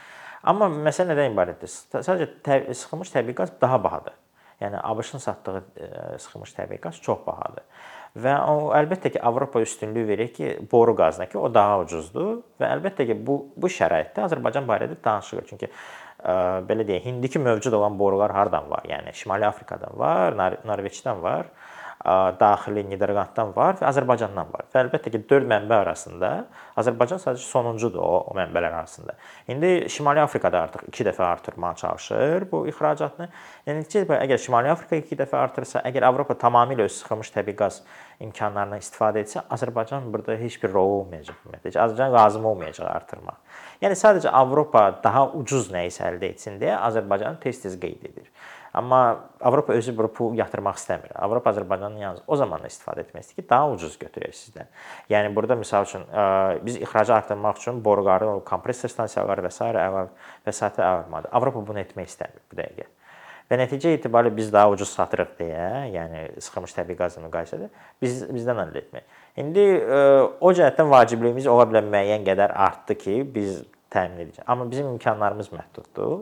Amma 0.48 0.68
məsələ 0.74 1.14
nədən 1.14 1.36
ibarətdir? 1.36 1.70
Sadəcə 1.94 2.28
tə 2.46 2.60
sıxılmış 2.74 3.14
təbii 3.14 3.38
qaz 3.38 3.54
daha 3.62 3.78
bahadır. 3.84 4.16
Yəni 4.62 4.78
ABŞ-ın 4.78 5.22
satdığı 5.22 5.64
e, 5.78 5.90
sıxılmış 6.18 6.54
təbii 6.58 6.82
qaz 6.82 6.98
çox 7.02 7.22
bahadır. 7.26 7.66
Və 8.22 8.34
o 8.50 8.72
əlbəttə 8.76 9.14
ki, 9.14 9.22
Avropa 9.26 9.62
üstünlük 9.62 10.08
verir 10.08 10.34
ki, 10.34 10.50
boru 10.72 10.96
qazına 10.96 11.26
ki, 11.30 11.38
o 11.38 11.50
daha 11.54 11.80
ucuzdur 11.82 12.42
və 12.62 12.70
əlbəttə 12.76 13.08
ki, 13.10 13.18
bu 13.28 13.38
bu 13.56 13.72
şəraitdə 13.72 14.26
Azərbaycan 14.28 14.68
barədə 14.70 14.98
danışılır. 15.04 15.48
Çünki 15.50 15.70
ə, 15.70 15.74
e, 15.74 16.36
belə 16.70 16.86
deyək, 16.90 17.10
indiki 17.14 17.42
mövcud 17.42 17.78
olan 17.78 17.98
borular 18.00 18.34
hardan 18.36 18.70
var? 18.70 18.86
Yəni 18.90 19.14
Şimali 19.18 19.46
Afrikadan 19.46 19.98
var, 19.98 20.38
Nor 20.38 20.58
Norveçdən 20.74 21.22
var 21.22 21.54
daxili 22.04 22.84
Niderlanddan 22.90 23.52
var 23.56 23.78
və 23.80 23.86
Azərbaycandan 23.90 24.50
var. 24.54 24.66
Və 24.74 24.82
əlbəttə 24.86 25.12
ki, 25.14 25.22
4 25.30 25.48
mənbə 25.50 25.82
arasında 25.84 26.32
Azərbaycan 26.82 27.22
sadəcə 27.22 27.46
sonuncudur 27.46 28.02
o, 28.02 28.14
o 28.32 28.36
mənbələr 28.38 28.74
arasında. 28.74 29.14
İndi 29.52 29.90
Şimali 29.90 30.22
Afrikada 30.24 30.64
artıq 30.66 30.88
2 30.90 31.08
dəfə 31.12 31.26
artırmağa 31.28 31.74
çalışır 31.84 32.48
bu 32.52 32.64
ixracatını. 32.72 33.30
Yəni 33.70 33.86
əgər 34.18 34.42
Şimali 34.42 34.72
Afrika 34.74 34.98
2 34.98 35.20
dəfə 35.22 35.38
artırsa, 35.44 35.84
əgər 35.86 36.08
Avropa 36.10 36.34
tamamilə 36.34 36.88
öz 36.90 36.96
sıxılmış 37.02 37.34
təbii 37.36 37.58
qaz 37.60 37.84
imkanlarından 38.22 38.82
istifadə 38.82 39.22
etsə, 39.22 39.46
Azərbaycan 39.50 40.10
burada 40.14 40.38
heç 40.38 40.58
bir 40.64 40.74
rol 40.74 41.02
olmayacaq 41.02 41.38
ümumiyyətlə. 41.46 41.78
Azərbaycan 41.86 42.14
lazım 42.14 42.46
olmayacaq 42.46 42.90
artırma. 42.90 43.38
Yəni 43.82 43.98
sadəcə 43.98 44.34
Avropa 44.42 44.88
daha 45.04 45.28
ucuz 45.38 45.72
nə 45.74 45.88
isə 45.90 46.06
əldə 46.10 46.34
etsin 46.36 46.60
deyə 46.62 46.78
Azərbaycanı 46.86 47.42
tez-tez 47.42 47.78
qeyd 47.82 48.10
edir. 48.12 48.30
Amma 48.74 49.20
Avropa 49.42 49.74
özü 49.74 49.98
bu 49.98 50.08
pul 50.14 50.38
yatırmaq 50.40 50.78
istəmir. 50.80 51.12
Avropa 51.16 51.52
Azərbaycandan 51.52 52.00
yalnız 52.00 52.22
o 52.28 52.36
zaman 52.40 52.64
istifadə 52.70 53.04
etmək 53.04 53.26
istəyir 53.26 53.42
ki, 53.42 53.50
daha 53.50 53.68
ucuz 53.74 53.98
götürək 54.00 54.32
sizdən. 54.38 54.70
Yəni 55.12 55.34
burada 55.36 55.58
məsəl 55.60 55.84
üçün 55.90 56.06
biz 56.64 56.78
ixracı 56.80 57.14
artırmaq 57.18 57.60
üçün 57.60 57.84
boruları, 57.84 58.38
kompressor 58.48 58.94
stansiyaları 58.94 59.44
və 59.44 59.52
s. 59.52 59.68
əlavə 59.68 60.08
vəsaitə 60.48 60.86
əlavə 60.88 61.28
Avropa 61.32 61.66
bunu 61.68 61.84
etmək 61.84 62.14
istəmir 62.14 62.40
bu 62.48 62.62
dəqiqə. 62.62 62.88
Və 63.52 63.58
nəticə 63.60 63.92
itibarilə 63.98 64.32
biz 64.32 64.48
daha 64.54 64.72
ucuz 64.72 64.88
satırıq 64.96 65.34
deyə, 65.42 65.66
yəni 65.92 66.22
sıxılmış 66.40 66.72
təbii 66.78 66.96
qazla 66.96 67.26
müqayisədə 67.26 67.68
biz 68.00 68.22
bizdən 68.32 68.62
əldə 68.64 68.86
etmək. 68.86 69.18
İndi 69.44 69.66
o 70.40 70.54
cəhətdən 70.56 70.88
vacibliyimiz 70.88 71.50
ola 71.52 71.66
bilər 71.68 71.84
müəyyən 71.92 72.24
qədər 72.24 72.56
artdı 72.56 72.96
ki, 72.96 73.18
biz 73.36 73.66
təmin 73.92 74.24
edəcəyik. 74.24 74.48
Amma 74.48 74.70
bizim 74.72 74.94
imkanlarımız 74.94 75.52
məhduddur. 75.52 76.22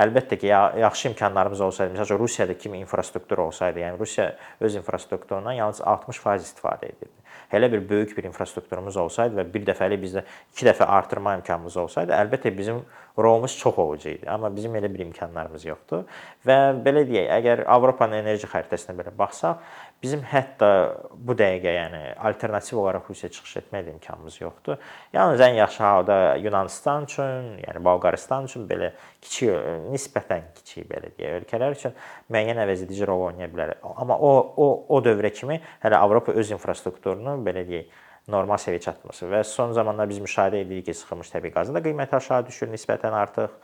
Əlbəttə 0.00 0.38
ki, 0.40 0.48
yaxşı 0.80 1.08
imkanlarımız 1.10 1.60
olsaydı, 1.60 1.94
məsələn, 1.98 2.18
Rusiyada 2.18 2.54
kimi 2.58 2.78
infrastruktur 2.80 3.38
olsaydı, 3.38 3.82
yəni 3.82 3.98
Rusiya 3.98 4.30
öz 4.60 4.76
infrastrukturundan 4.80 5.58
yalnız 5.58 5.80
60% 5.80 6.46
istifadə 6.46 6.88
edirdi. 6.88 7.16
Elə 7.52 7.72
bir 7.72 7.88
böyük 7.88 8.16
bir 8.16 8.24
infrastrukturumuz 8.24 8.96
olsaydı 8.96 9.36
və 9.40 9.44
bir 9.54 9.66
dəfəlik 9.66 10.00
bizdə 10.00 10.22
2 10.54 10.66
dəfə 10.70 10.86
artırma 10.86 11.34
imkanımız 11.40 11.76
olsaydı, 11.84 12.14
əlbəttə 12.16 12.52
bizim 12.56 12.80
rolumuz 13.18 13.58
çox 13.58 13.78
olucu 13.78 14.08
idi. 14.08 14.30
Amma 14.30 14.56
bizim 14.56 14.76
elə 14.78 14.88
bir 14.94 15.04
imkanlarımız 15.04 15.66
yoxdur. 15.66 16.06
Və 16.46 16.58
belə 16.84 17.04
deyək, 17.08 17.28
əgər 17.40 17.64
Avropanın 17.76 18.22
enerji 18.22 18.48
xəritəsinə 18.50 18.96
belə 19.00 19.12
baxsaq, 19.18 19.58
bizim 20.02 20.22
hətta 20.24 20.68
bu 21.14 21.34
dəqiqə, 21.36 21.72
yəni 21.76 22.00
alternativ 22.28 22.78
olaraq 22.80 23.08
Rusiyaya 23.10 23.32
çıxış 23.36 23.56
etmək 23.60 23.86
də 23.86 23.94
imkanımız 23.96 24.40
yoxdur. 24.40 24.78
Yalnız 25.12 25.40
ən 25.44 25.56
yaxşı 25.60 25.82
halda 25.84 26.18
Yunanistan 26.40 27.04
üçün, 27.04 27.48
yəni 27.66 27.84
Bolqarıstan 27.84 28.48
üçün 28.48 28.68
belə 28.70 28.92
kiçik, 29.20 29.52
nisbətən 29.92 30.52
kiçik 30.56 30.88
belə 30.90 31.12
deyək, 31.18 31.40
ölkələr 31.42 31.76
üçün 31.76 31.96
müəyyən 32.32 32.62
əvəzedici 32.64 33.08
rol 33.08 33.26
oynaya 33.30 33.50
bilər. 33.52 33.74
Amma 33.96 34.16
o 34.16 34.32
o 34.56 34.70
o 34.88 35.02
dövrə 35.04 35.32
kimi 35.32 35.60
hələ 35.84 36.00
Avropa 36.00 36.32
öz 36.32 36.56
infrastrukturunu 36.56 37.36
belə 37.44 37.66
deyək 37.68 37.98
normal 38.30 38.60
səviyyə 38.60 38.84
çatması 38.84 39.28
və 39.30 39.42
son 39.44 39.72
zamanlar 39.76 40.08
biz 40.08 40.20
müşahidə 40.22 40.60
edirik 40.64 40.86
ki, 40.88 40.94
sıxılmış 40.94 41.30
təbii 41.32 41.52
qazın 41.54 41.76
da 41.76 41.82
qiyməti 41.84 42.16
aşağı 42.16 42.46
düşür 42.46 42.70
nisbətən 42.72 43.16
artıq. 43.16 43.54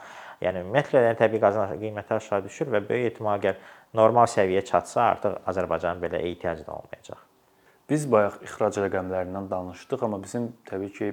Yəni 0.42 0.64
ümumiyyətlə 0.64 1.02
yəni, 1.06 1.18
təbii 1.20 1.40
qazın 1.40 1.76
qiyməti 1.80 2.16
aşağı 2.16 2.44
düşür 2.44 2.72
və 2.74 2.82
böyük 2.88 3.12
ehtimal 3.12 3.40
gəl 3.40 3.60
normal 3.94 4.26
səviyyəyə 4.30 4.64
çatsa 4.66 5.02
artıq 5.12 5.38
Azərbaycanın 5.46 6.02
belə 6.02 6.22
ehtiyacı 6.30 6.66
da 6.66 6.74
olmayacaq. 6.74 7.22
Biz 7.90 8.08
bayaq 8.10 8.40
ixrac 8.42 8.80
rəqəmlərindən 8.82 9.46
danışdıq, 9.50 10.02
amma 10.02 10.18
bizim 10.22 10.50
təbii 10.66 10.92
ki, 10.96 11.12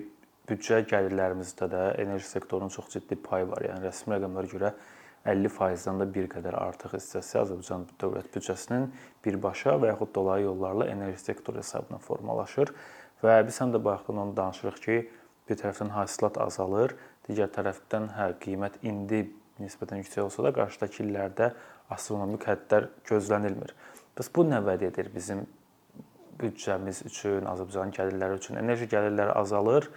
büdcə 0.49 0.81
gəlirlərimizdə 0.89 1.69
də 1.71 1.83
enerji 2.01 2.27
sektorunun 2.27 2.73
çox 2.73 2.89
ciddi 2.95 3.15
payı 3.15 3.47
var. 3.51 3.63
Yəni 3.67 3.85
rəsmi 3.85 4.17
rəqəmlərə 4.17 4.49
görə 4.51 4.73
50%-dən 5.23 6.01
də 6.01 6.07
bir 6.15 6.27
qədər 6.31 6.57
artıq 6.59 6.97
hissəsi 6.97 7.37
Azərbaycan 7.39 7.85
dövlət 8.01 8.33
büdcəsinin 8.33 8.89
birbaşa 9.23 9.77
və 9.79 9.93
yaxud 9.93 10.11
dolayı 10.15 10.49
yollarla 10.49 10.89
enerji 10.91 11.21
sektoru 11.23 11.61
hesabına 11.61 12.01
formalaşır. 12.03 12.73
Və 13.23 13.37
biz 13.47 13.61
həm 13.61 13.71
də 13.71 13.79
bayaqdan 13.83 14.19
onu 14.25 14.35
danışırıq 14.35 14.81
ki, 14.83 14.97
bir 15.47 15.59
tərəfdən 15.61 15.93
hasilat 15.95 16.41
azalır, 16.43 16.97
digər 17.27 17.53
tərəfdən 17.55 18.09
hə 18.17 18.27
qiymət 18.43 18.81
indi 18.83 19.23
nisbətən 19.61 20.01
yüksək 20.01 20.25
olsa 20.25 20.43
da 20.43 20.51
qarşıdakı 20.57 21.03
illərdə 21.05 21.53
astronomik 21.91 22.47
həddlər 22.47 22.89
gözlənilmir. 23.09 23.73
Bəs 24.17 24.29
bu 24.35 24.45
nə 24.47 24.61
vəd 24.63 24.87
edir 24.89 25.09
bizim 25.13 25.45
büdcəmiz 26.39 27.03
üçün, 27.09 27.47
Azərbaycanın 27.49 27.93
gəlirləri 27.95 28.39
üçün? 28.39 28.59
Enerji 28.61 28.87
gəlirləri 28.91 29.35
azalır 29.37 29.89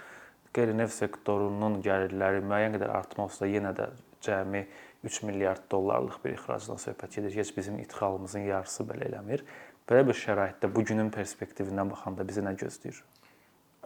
qeyri-neft 0.56 0.94
sektorunun 0.96 1.80
gəlirləri 1.84 2.42
müəyyən 2.44 2.76
qədər 2.76 2.92
artmasa 2.96 3.48
yenə 3.50 3.74
də 3.76 3.90
cəmi 4.24 4.64
3 5.04 5.22
milyard 5.28 5.66
dollarlıq 5.70 6.18
bir 6.24 6.36
ixracdan 6.36 6.80
söhbət 6.82 7.18
gedir. 7.18 7.34
Heç 7.36 7.52
bizim 7.56 7.78
idxalımızın 7.82 8.46
yarısı 8.48 8.86
belə 8.88 9.10
eləmir. 9.10 9.44
Belə 9.88 10.06
bir 10.08 10.18
şəraitdə 10.18 10.72
bu 10.74 10.84
günün 10.84 11.12
perspektivindən 11.14 11.92
baxanda 11.92 12.26
bizi 12.26 12.42
nə 12.42 12.56
gözləyir? 12.58 13.02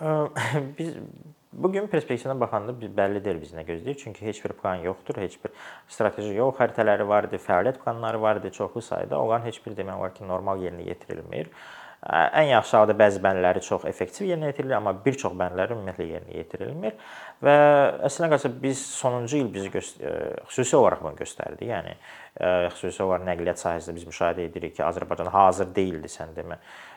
biz 0.79 0.97
bu 1.53 1.73
gün 1.73 1.89
perspektivdən 1.91 2.41
baxanda 2.41 2.75
bəlli 2.81 3.23
deyil 3.25 3.41
biz 3.43 3.53
nə 3.57 3.65
gözləyir. 3.67 3.99
Çünki 3.99 4.27
heç 4.27 4.45
bir 4.45 4.55
plan 4.61 4.85
yoxdur, 4.87 5.19
heç 5.23 5.37
bir 5.45 5.53
strateji 5.89 6.33
yol 6.37 6.55
xəritələri 6.57 7.07
var 7.09 7.29
idi, 7.29 7.41
fəaliyyət 7.43 7.83
planları 7.85 8.23
var 8.23 8.41
idi 8.43 8.53
çoxlu 8.55 8.83
sayda. 8.83 9.19
Onların 9.19 9.47
heç 9.49 9.61
biri 9.67 9.79
demək 9.83 9.99
olar 9.99 10.15
ki, 10.15 10.27
normal 10.29 10.63
yerinə 10.63 10.87
yetirilmir. 10.89 11.51
Ən 12.01 12.47
yaxşı 12.49 12.79
halda 12.79 12.95
bəzi 12.97 13.21
bəndləri 13.21 13.61
çox 13.61 13.83
effektiv 13.85 14.25
yerinə 14.31 14.49
yetirilir, 14.49 14.79
amma 14.79 14.95
bir 15.05 15.19
çox 15.21 15.35
bəndləri 15.37 15.75
ümumiyyətlə 15.77 16.07
yerinə 16.09 16.37
yetirilmir. 16.39 16.95
Və 17.45 17.57
əslində 18.09 18.31
qalsa 18.33 18.49
biz 18.63 18.81
sonuncu 18.95 19.37
il 19.37 19.51
bizi 19.53 19.69
xüsusi 19.75 20.79
olaraq 20.79 21.03
bunu 21.05 21.19
göstərdi. 21.19 21.69
Yəni 21.69 21.93
xüsusi 22.73 23.05
olaraq 23.05 23.27
nəqliyyat 23.29 23.61
sahəsində 23.61 23.99
biz 23.99 24.09
müşahidə 24.09 24.47
edirik 24.49 24.79
ki, 24.79 24.85
Azərbaycan 24.87 25.29
hazır 25.35 25.75
deyildi 25.77 26.09
sən 26.09 26.33
demə. 26.39 26.57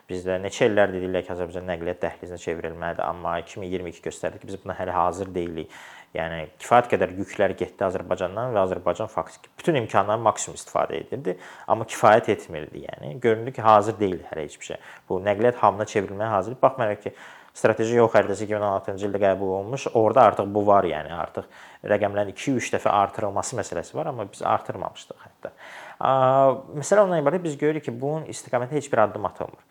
Bizdə 0.09 0.35
neçə 0.43 0.67
illərdir 0.67 0.99
deyirlər 0.99 1.23
ki, 1.23 1.31
Azərbaycan 1.31 1.67
nəqliyyat 1.69 2.01
dəhlizinə 2.03 2.39
çevrilməlidir, 2.43 3.03
amma 3.05 3.37
2022 3.39 4.01
göstərdi 4.03 4.41
ki, 4.41 4.49
biz 4.49 4.57
buna 4.63 4.75
hələ 4.75 4.95
hazır 4.97 5.29
deyilik. 5.35 5.69
Yəni 6.13 6.41
kifayət 6.61 6.89
qədər 6.91 7.13
yüklər 7.17 7.53
getdi 7.57 7.85
Azərbaycandan 7.87 8.51
və 8.53 8.65
Azərbaycan 8.67 9.07
faktiki 9.09 9.49
bütün 9.57 9.79
imkanlardan 9.79 10.21
maksimum 10.21 10.59
istifadə 10.59 10.99
edirdi, 10.99 11.37
amma 11.65 11.87
kifayət 11.89 12.29
etmirdi. 12.35 12.83
Yəni 12.83 13.15
göründü 13.23 13.55
ki, 13.55 13.63
hazır 13.65 13.97
deyil 14.01 14.19
hələ 14.27 14.43
heç 14.43 14.59
bir 14.59 14.67
şey. 14.73 14.77
Bu 15.09 15.17
nəqliyyat 15.25 15.57
hamına 15.63 15.87
çevrilməyə 15.89 16.29
hazır. 16.35 16.59
Baxmayaraq 16.61 17.01
ki, 17.07 17.15
strateji 17.57 17.97
yol 17.97 18.11
xəritəsi 18.13 18.45
2016-cı 18.49 19.07
ildə 19.07 19.23
qəbul 19.23 19.55
olunmuş. 19.57 19.87
Orda 19.97 20.27
artıq 20.29 20.49
bu 20.53 20.65
var, 20.67 20.85
yəni 20.89 21.13
artıq 21.15 21.49
rəqəmlərin 21.89 22.33
2-3 22.35 22.75
dəfə 22.75 22.93
artırılması 22.93 23.57
məsələsi 23.57 23.97
var, 23.97 24.11
amma 24.11 24.27
biz 24.29 24.41
artırmamışdıq 24.45 25.25
hətta. 25.25 25.53
Məsələ 26.77 27.07
ondan 27.07 27.21
ibarət 27.21 27.45
biz 27.45 27.57
görürük 27.61 27.85
ki, 27.85 27.93
bunun 28.01 28.25
istiqamətində 28.33 28.81
heç 28.81 28.91
bir 28.91 29.05
addım 29.05 29.25
atılmır. 29.29 29.61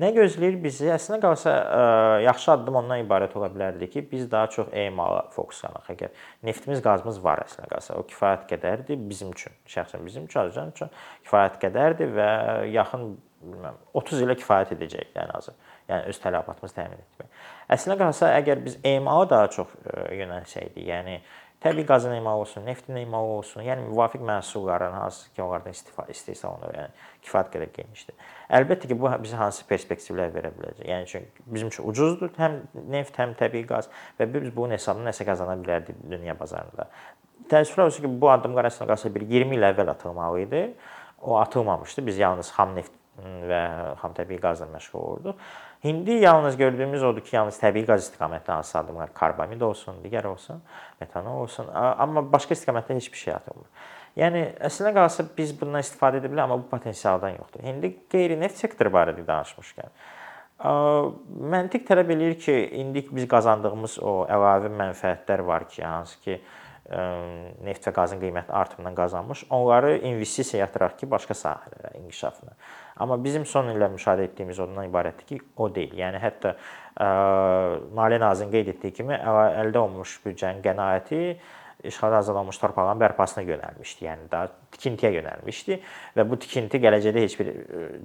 Nə 0.00 0.08
gözləyir 0.16 0.54
bizi? 0.62 0.86
Əslində 0.88 1.20
qalsa 1.26 1.52
ə, 1.52 1.80
yaxşı 2.24 2.54
addım 2.54 2.78
ondan 2.80 3.02
ibarət 3.02 3.34
ola 3.36 3.50
bilərdi 3.52 3.88
ki, 3.92 4.02
biz 4.08 4.24
daha 4.32 4.48
çox 4.52 4.70
emala 4.72 5.26
fokuslanaq. 5.34 5.90
Əgər 5.92 6.14
neftimiz, 6.48 6.80
qazımız 6.84 7.18
var 7.24 7.42
əslində 7.44 7.68
qalsa, 7.74 7.98
o 8.00 8.06
kifayət 8.08 8.46
qədərdir 8.48 9.02
bizim 9.10 9.34
üçün, 9.34 9.52
şəxsən 9.68 10.06
bizim 10.06 10.24
üçün, 10.30 10.40
Azərbaycan 10.46 10.72
üçün 10.72 10.94
kifayət 11.26 11.60
qədərdir 11.66 12.14
və 12.16 12.30
yaxın 12.72 13.10
bilməm 13.40 13.76
30 14.00 14.24
ilə 14.24 14.38
kifayət 14.40 14.74
edəcək 14.78 15.20
ən 15.20 15.34
azı. 15.36 15.52
Yəni 15.90 16.08
öz 16.12 16.22
tələbatımızı 16.22 16.76
təmin 16.76 17.04
etmək. 17.04 17.44
Əslində 17.76 17.98
qalsa 18.00 18.32
əgər 18.38 18.64
biz 18.64 18.80
emala 18.86 19.28
daha 19.28 19.52
çox 19.52 19.72
yönəlsəydik, 20.16 20.84
yəni 20.86 21.20
təbii 21.60 21.86
qazın 21.86 22.12
emalı 22.12 22.40
olsun, 22.44 22.64
neftin 22.66 22.96
emalı 22.96 23.36
olsun, 23.40 23.62
yəni 23.62 23.84
müvafiq 23.88 24.22
məhsulların 24.24 24.92
hansı 24.96 25.32
ki, 25.34 25.42
onlardan 25.42 25.74
istehsal 26.08 26.56
olunur, 26.56 26.74
yəni 26.78 27.06
kifayət 27.26 27.50
qədər 27.54 27.72
genişdir. 27.76 28.16
Əlbəttə 28.58 28.88
ki, 28.90 28.98
bu 29.00 29.10
bizə 29.24 29.40
hansı 29.40 29.66
perspektivlər 29.68 30.32
verə 30.34 30.52
biləcək? 30.56 30.86
Yəni 30.88 31.10
çünki 31.10 31.44
bizim 31.46 31.72
üçün 31.72 31.88
ucuzdur 31.92 32.32
həm 32.38 32.60
neft, 32.92 33.18
həm 33.20 33.34
təbii 33.40 33.66
qaz 33.68 33.90
və 34.20 34.28
biz 34.32 34.48
bunun 34.56 34.76
hesabına 34.78 35.10
nəsə 35.10 35.26
qazana 35.28 35.58
bilərdik 35.60 36.00
dünya 36.10 36.38
bazarında. 36.38 36.88
Təəssüflər 37.50 37.90
olsun 37.90 38.06
ki, 38.06 38.14
bu 38.22 38.30
addımlar 38.32 38.70
əslində 38.70 38.94
qalsa 38.94 39.12
bir 39.12 39.26
20 39.28 39.56
il 39.58 39.68
əvvəl 39.72 39.92
atılmalı 39.92 40.46
idi. 40.46 40.64
O 41.20 41.36
atılmamışdı. 41.36 42.06
Biz 42.06 42.18
yalnız 42.18 42.52
xam 42.56 42.76
neft 42.76 42.92
və 43.20 43.62
xam 44.00 44.14
təbii 44.16 44.40
qazla 44.40 44.68
məşğul 44.70 45.00
olurduq. 45.00 45.48
İndi 45.84 46.10
yalnız 46.10 46.56
gördüyümüz 46.56 47.02
odur 47.02 47.24
ki, 47.24 47.36
yalnız 47.36 47.56
təbii 47.56 47.86
qaz 47.88 48.04
istiqamətində 48.04 48.58
hansı 48.58 48.78
addımlar, 48.78 49.14
karbamid 49.16 49.62
olsun, 49.64 50.02
digər 50.04 50.26
olsun, 50.28 50.60
metanol 51.00 51.40
olsun, 51.46 51.70
amma 51.72 52.20
başqa 52.32 52.52
istiqamətdə 52.52 52.98
heç 52.98 53.08
bir 53.12 53.20
şey 53.22 53.34
atılmır. 53.38 53.86
Yəni 54.20 54.42
əslində 54.68 54.92
qalsa 54.98 55.24
biz 55.38 55.54
bundan 55.56 55.80
istifadə 55.80 56.20
edə 56.20 56.28
bilərik, 56.28 56.44
amma 56.44 56.58
bu 56.60 56.68
potensialdan 56.68 57.38
yoxdur. 57.38 57.64
İndi 57.64 57.94
qeyri-neft 58.12 58.60
sektoru 58.60 58.92
barədə 58.92 59.24
danışmışkən, 59.24 59.94
məntiq 61.54 61.86
tələb 61.88 62.12
eləyir 62.12 62.36
ki, 62.44 62.56
indi 62.82 63.06
biz 63.08 63.24
qazandığımız 63.32 63.96
o 64.04 64.26
əlavə 64.28 64.68
mənfəətlər 64.76 65.46
var 65.46 65.64
ki, 65.68 65.80
hansı 65.86 66.20
ki, 66.26 66.40
neft 66.90 67.86
və 67.86 67.92
qazın 67.94 68.20
qiyməti 68.22 68.52
artımından 68.52 68.96
qazanmış, 68.98 69.44
onları 69.50 69.96
investisiya 70.10 70.64
yatıraq 70.64 70.96
ki, 70.98 71.10
başqa 71.10 71.36
sahələrə 71.38 71.92
inkişafına. 72.00 72.56
Amma 73.00 73.18
bizim 73.24 73.46
son 73.46 73.70
illər 73.70 73.92
müşahidə 73.94 74.26
etdiyimiz 74.30 74.58
ondan 74.60 74.88
ibarətdir 74.90 75.28
ki, 75.28 75.38
o 75.56 75.68
deyil. 75.74 75.94
Yəni 76.00 76.18
hətta 76.20 76.56
ə, 76.56 77.08
Maliyyə 77.96 78.20
Nazirinin 78.24 78.56
qeyd 78.56 78.72
etdiyi 78.74 78.96
kimi 78.98 79.16
əldə 79.16 79.84
olunmuş 79.84 80.18
büdcənin 80.26 80.64
qənaəti 80.66 81.22
işğal 81.84 82.12
azalmış 82.18 82.58
torpağın 82.58 83.00
bərpasına 83.00 83.44
yönəlmişdi. 83.46 84.04
Yəni 84.06 84.26
daha 84.32 84.48
tikintiyə 84.74 85.10
yönəlmişdi 85.16 85.78
və 86.16 86.24
bu 86.30 86.38
tikinti 86.40 86.80
gələcəkdə 86.82 87.24
heç 87.24 87.36
bir 87.40 87.50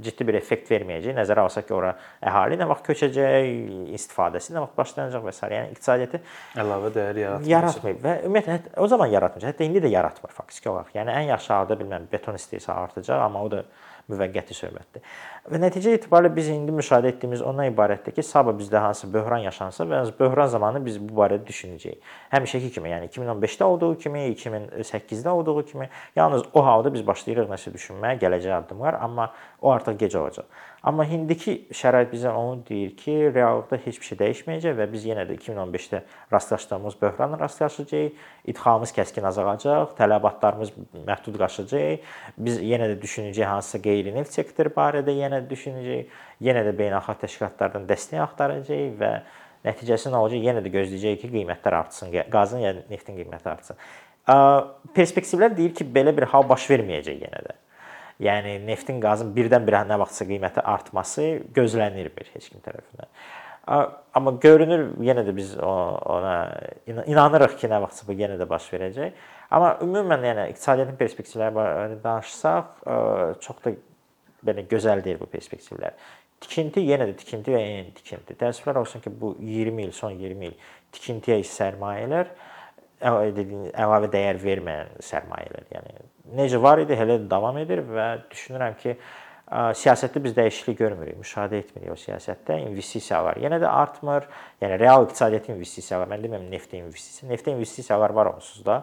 ciddi 0.05 0.27
bir 0.27 0.37
effekt 0.39 0.71
verməyəcək. 0.71 1.15
Nəzərə 1.17 1.45
alsaq 1.45 1.67
ki, 1.67 1.75
ora 1.77 1.93
əhali 2.23 2.59
nə 2.59 2.67
vaxt 2.69 2.87
köçəcək, 2.89 3.49
istifadəsi 3.97 4.55
nə 4.55 4.65
vaxt 4.65 4.77
başlanacaq 4.79 5.25
və 5.25 5.33
s. 5.35 5.49
yəni 5.55 5.73
iqtisadiyyatı 5.75 6.21
əlavə 6.63 6.93
dəyər 6.95 7.19
yaratmayacaq. 7.21 7.49
Yaratmayıb 7.55 8.05
və 8.05 8.15
ümumiyyətlə 8.29 8.77
o 8.77 8.87
zaman 8.91 9.11
yaratmayacaq. 9.15 9.55
Hətta 9.55 9.67
indi 9.69 9.83
də 9.83 9.91
yaratmır 9.95 10.35
faktiki 10.35 10.71
olaraq. 10.71 10.95
Yəni 10.95 11.17
ən 11.19 11.33
yaxşı 11.33 11.53
halda 11.53 11.79
bilməm 11.81 12.07
beton 12.11 12.39
istehsalı 12.39 12.89
artacaq, 12.89 13.25
amma 13.27 13.43
o 13.43 13.51
da 13.51 13.65
müvəqqəti 14.11 14.53
söhbətdir. 14.53 15.05
Və 15.45 15.59
nəticə 15.61 15.91
etibarilə 15.93 16.31
biz 16.33 16.47
indi 16.49 16.73
müşahidə 16.73 17.11
etdiyimiz 17.11 17.43
ondan 17.45 17.67
ibarətdir 17.69 18.15
ki, 18.17 18.23
sabah 18.25 18.55
bizdə 18.57 18.79
hansı 18.81 19.05
böhran 19.13 19.43
yaşansa 19.45 19.85
və 19.85 19.99
böhran 20.17 20.49
zamanı 20.49 20.79
biz 20.81 20.97
bu 20.97 21.13
barədə 21.19 21.45
düşünəcəyik. 21.45 21.99
Həmişəki 22.31 22.71
kimi, 22.73 22.89
yəni 22.89 23.11
2015-də 23.11 23.63
olduğu 23.63 23.91
kimi, 24.01 24.23
2008-də 24.33 25.29
olduğu 25.29 25.65
kimi, 25.65 25.89
yalnız 26.15 26.47
o 26.53 26.65
halda 26.65 26.93
biz 26.93 27.05
başlayırıq 27.05 27.51
nəsə 27.53 27.75
düşünməyə, 27.77 28.17
gələcək 28.23 28.55
addımlar, 28.57 28.97
amma 28.97 29.29
o 29.61 29.69
artıq 29.71 29.99
gec 30.01 30.17
olacaq. 30.17 30.49
Amma 30.85 31.01
indiki 31.09 31.53
şərait 31.73 32.11
bizə 32.11 32.29
onu 32.29 32.59
deyir 32.67 32.91
ki, 32.97 33.13
reallıqda 33.33 33.79
heç 33.85 33.95
bir 34.01 34.05
şey 34.05 34.17
dəyişməyəcək 34.19 34.75
və 34.77 34.85
biz 34.91 35.07
yenə 35.09 35.23
də 35.25 35.37
2015-də 35.39 36.01
rastlaşdığımız 36.33 36.99
böhranla 37.01 37.39
rastlaşacağıq. 37.39 38.19
İdxalımız 38.53 38.93
kəskin 38.93 39.25
azalacaq, 39.25 39.95
tələbatlarımız 39.97 40.75
məhdud 41.07 41.39
qaçacaq. 41.41 42.05
Biz 42.37 42.61
yenə 42.61 42.91
də 42.91 42.99
düşünəcəyik 43.01 43.49
hansısa 43.49 43.81
qeyri-neft 43.81 44.37
sektoru 44.37 44.69
barədə 44.77 45.17
yenə 45.17 45.34
də 45.43 45.49
düşünəcəyik. 45.51 46.15
Yenə 46.45 46.63
də 46.67 46.73
beynəlxalq 46.79 47.21
təşkilatlardan 47.25 47.85
dəstək 47.89 48.23
axtaracağıq 48.23 48.95
və 48.99 49.11
nəticəsi 49.65 50.11
nə 50.13 50.21
olacaq? 50.21 50.43
Yenə 50.45 50.63
də 50.65 50.71
gözləyəcəyik 50.73 51.21
ki, 51.23 51.31
qiymətlər 51.35 51.77
artsın, 51.81 52.11
qazın 52.33 52.63
ya 52.63 52.73
neftin 52.89 53.17
qiyməti 53.19 53.51
artsın. 53.51 53.79
Perspektivlər 54.97 55.55
deyir 55.57 55.73
ki, 55.77 55.87
belə 55.95 56.15
bir 56.17 56.27
hal 56.33 56.45
baş 56.49 56.67
verməyəcək 56.71 57.23
yenə 57.27 57.41
də. 57.45 57.55
Yəni 58.25 58.59
neftin, 58.63 59.01
qazın 59.03 59.33
birdən-birə 59.35 59.83
nə 59.89 59.97
vaxtsa 59.99 60.27
qiyməti 60.29 60.61
artması 60.63 61.25
gözlənilmir 61.55 62.29
heç 62.33 62.51
kim 62.51 62.61
tərəfindən. 62.63 63.09
Amma 64.15 64.35
görünür 64.41 64.91
yenə 65.01 65.23
də 65.25 65.33
biz 65.35 65.55
ona 65.59 66.35
inanırıq 66.85 67.57
ki, 67.59 67.67
nə 67.71 67.81
vaxtsa 67.83 68.05
bu 68.07 68.15
yenə 68.15 68.37
də 68.39 68.47
baş 68.49 68.69
verəcək. 68.71 69.17
Amma 69.49 69.73
ümumən 69.83 70.23
yəni 70.29 70.45
iqtisadiyyatın 70.53 70.99
perspektivləri 70.99 71.53
barədə 71.57 71.97
danışsaq, 72.03 72.85
çox 73.41 73.59
da 73.65 73.73
belə 74.45 74.65
gözəl 74.69 75.03
deyil 75.05 75.21
bu 75.21 75.29
perspektivlər. 75.31 75.95
Tikinti 76.45 76.83
yenə 76.85 77.07
də 77.09 77.15
tikinti 77.19 77.53
və 77.55 77.61
yeni 77.61 77.93
tikinti. 77.95 78.35
Təəssüflər 78.39 78.81
olsun 78.81 79.01
ki, 79.01 79.09
bu 79.09 79.35
20 79.39 79.85
il, 79.85 79.93
son 79.95 80.13
20 80.19 80.49
il 80.49 80.57
tikintiyə 80.95 81.39
sərmayələr 81.49 82.33
əlavə 83.03 84.09
dəyər 84.11 84.39
verməyən 84.39 84.95
sərmayələr. 85.03 85.67
Yəni 85.73 85.95
necə 86.37 86.59
var 86.61 86.81
idi, 86.81 86.95
elə 86.95 87.19
də 87.19 87.29
davam 87.29 87.57
edir 87.59 87.83
və 87.85 88.07
düşünürəm 88.31 88.77
ki, 88.81 88.95
siyasətdə 89.77 90.21
biz 90.23 90.33
dəyişiklik 90.37 90.79
görmürük, 90.79 91.19
müşahidə 91.21 91.59
etmirik 91.61 91.91
o 91.93 91.97
siyasətdə. 91.99 92.57
İnvestisiyalar 92.65 93.37
yenə 93.43 93.59
də 93.61 93.69
artmır. 93.69 94.25
Yəni 94.63 94.79
real 94.81 95.05
iqtisadiyyata 95.05 95.53
investisiyalar, 95.53 96.09
mən 96.09 96.23
demirəm 96.25 96.47
neftə 96.49 96.79
investisiya. 96.79 97.29
Neftə 97.29 97.53
investisiyalar 97.53 98.15
var 98.15 98.31
onsuz 98.31 98.65
da. 98.65 98.79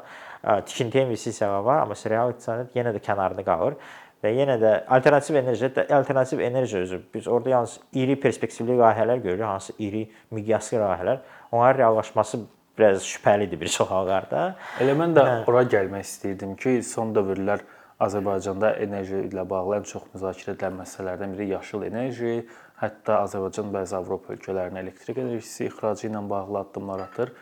Tikintiyə 0.69 1.09
investisiyalar 1.09 1.67
var, 1.67 1.83
amma 1.83 1.99
real 2.15 2.31
iqtisadiyyat 2.37 2.79
yenə 2.79 2.95
də 2.95 3.03
kənarda 3.03 3.47
qalır 3.47 3.81
və 4.23 4.33
yenə 4.37 4.57
də 4.63 4.73
alternativ 4.87 5.37
enerji, 5.41 5.71
alternativ 5.91 6.41
enerji 6.41 6.79
özü 6.79 7.01
biz 7.15 7.29
orada 7.29 7.51
yalnız 7.51 7.79
iri 7.93 8.17
perspektivli 8.21 8.79
layihələr 8.79 9.23
görürük, 9.23 9.45
hansı 9.45 9.73
iri 9.79 10.09
miqyaslı 10.31 10.79
layihələr. 10.79 11.19
Onların 11.53 11.79
reallaşması 11.79 12.39
biraz 12.79 13.03
şübhəlidir 13.03 13.61
bir 13.61 13.69
çox 13.69 13.91
hallarda. 13.91 14.55
Elə 14.81 14.97
mən 14.97 15.15
də 15.17 15.27
hə. 15.27 15.39
ora 15.51 15.63
gəlmək 15.69 16.07
istəyirdim 16.07 16.57
ki, 16.57 16.81
son 16.87 17.15
dövrlər 17.15 17.65
Azərbaycanda 18.03 18.73
enerji 18.83 19.27
ilə 19.29 19.45
bağlı 19.49 19.81
ən 19.81 19.89
çox 19.91 20.09
müzakirə 20.15 20.57
edilən 20.57 20.79
məsələlərdən 20.81 21.37
biri 21.37 21.51
yaşıl 21.53 21.85
enerji, 21.91 22.41
hətta 22.81 23.21
Azərbaycan 23.27 23.71
bəzi 23.75 23.97
Avropa 23.99 24.35
ölkələrinin 24.35 24.81
elektrik 24.83 25.21
enerjisi 25.23 25.69
ixracı 25.69 26.09
ilə 26.09 26.23
bağlı 26.31 26.63
addımlar 26.65 27.05
atır. 27.07 27.35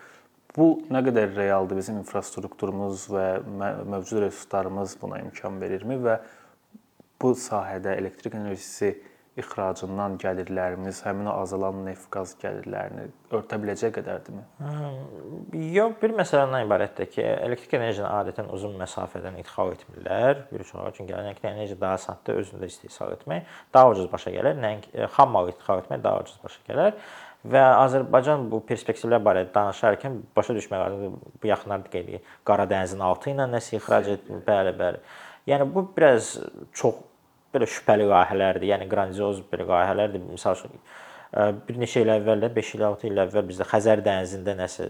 Bu 0.57 0.83
nə 0.91 1.05
qədər 1.07 1.37
realdır? 1.37 1.79
Bizim 1.79 2.01
infrastrukturumuz 2.03 3.07
və 3.13 3.27
mövcud 3.47 4.25
resurslarımız 4.25 4.97
buna 5.03 5.21
imkan 5.23 5.61
verirmi 5.63 5.97
və 6.03 6.19
bu 7.21 7.35
sahədə 7.37 7.97
elektrik 8.01 8.35
enerjisi 8.39 8.95
ixracından 9.39 10.17
gəlirlərimiz 10.21 11.01
həmin 11.07 11.29
o 11.31 11.37
azalan 11.41 11.85
neft-qaz 11.87 12.33
gəlirlərini 12.41 13.07
örtə 13.37 13.59
biləcək 13.63 13.93
qədərdirmi? 13.95 14.43
Yox, 15.77 15.95
bir 16.03 16.15
məsələdən 16.19 16.67
ibarətdir 16.67 17.09
ki, 17.13 17.23
elektrik 17.23 17.77
enerjini 17.79 18.09
adətən 18.09 18.51
uzun 18.53 18.75
məsafədən 18.81 19.39
idxal 19.41 19.73
etmirlər. 19.77 20.45
Bir 20.51 20.67
çox 20.67 20.99
çünki 20.99 21.15
elektrik 21.15 21.51
enerji 21.53 21.79
daha 21.81 22.01
sadə 22.03 22.37
özündə 22.43 22.69
istehsal 22.73 23.15
etmək 23.15 23.49
daha 23.75 23.95
ucuz 23.95 24.11
başa 24.13 24.35
gəlir. 24.35 24.59
Nəinki 24.61 25.11
xam 25.17 25.35
mal 25.37 25.51
idxal 25.53 25.85
etmək 25.85 26.03
daha 26.05 26.25
ucuz 26.25 26.39
başa 26.45 26.67
gəlir. 26.69 26.99
Və 27.51 27.61
Azərbaycan 27.87 28.51
bu 28.53 28.59
perspektivlər 28.69 29.23
barədə 29.25 29.55
danışarkən 29.55 30.19
başa 30.37 30.57
düşmək 30.59 30.83
lazımdır. 30.83 31.37
Bu 31.41 31.49
yaxınlarda 31.49 31.93
qeyd 31.93 32.11
edir. 32.11 32.35
Qara 32.45 32.67
dənizin 32.69 33.01
altı 33.07 33.31
ilə 33.33 33.47
nəsə 33.49 33.79
ixrac 33.79 34.11
etmir. 34.13 34.43
Bəli, 34.45 34.75
bəli. 34.77 35.01
Yəni 35.49 35.71
bu 35.73 35.87
biraz 35.97 36.35
çox 36.77 36.99
belə 37.55 37.69
şübhəli 37.77 38.09
layihələrdir. 38.11 38.71
Yəni 38.75 38.91
qrandioz 38.91 39.45
belə 39.53 39.69
layihələrdir. 39.71 40.27
Məsəl 40.31 40.59
üçün 40.59 40.83
bir 41.31 41.77
neçə 41.79 42.03
il 42.03 42.11
əvvəl 42.11 42.41
də 42.43 42.49
5 42.57 42.71
il 42.75 42.83
6 42.89 43.07
il 43.07 43.21
əvvəl 43.23 43.45
bizdə 43.47 43.67
Xəzər 43.71 44.01
dənizində 44.03 44.57
nəsə 44.59 44.87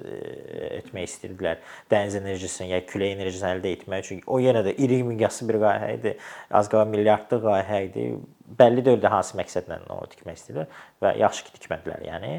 etmək 0.78 1.08
istəyirdilər. 1.10 1.58
Dəniz 1.92 2.16
enerjisini, 2.16 2.70
ya 2.72 2.80
külək 2.88 3.12
enerjisini 3.18 3.50
əldə 3.58 3.72
etmək 3.76 4.06
üçün 4.06 4.22
o 4.24 4.38
yenə 4.40 4.62
də 4.64 4.72
iri 4.80 5.02
miqyaslı 5.04 5.48
bir 5.50 5.60
layihə 5.66 5.90
idi. 5.98 6.14
Az 6.56 6.72
qala 6.72 6.86
milyardlıq 6.88 7.44
layihə 7.44 7.82
idi. 7.90 8.06
Bəlli 8.60 8.82
deyildi 8.86 9.12
hansı 9.12 9.36
məqsədlə 9.38 9.82
onu 9.92 10.08
tikmək 10.14 10.40
istəyirlər 10.40 10.80
və 11.04 11.12
yaxşı 11.20 11.44
ki 11.46 11.54
tikmədilər. 11.58 12.08
Yəni 12.08 12.32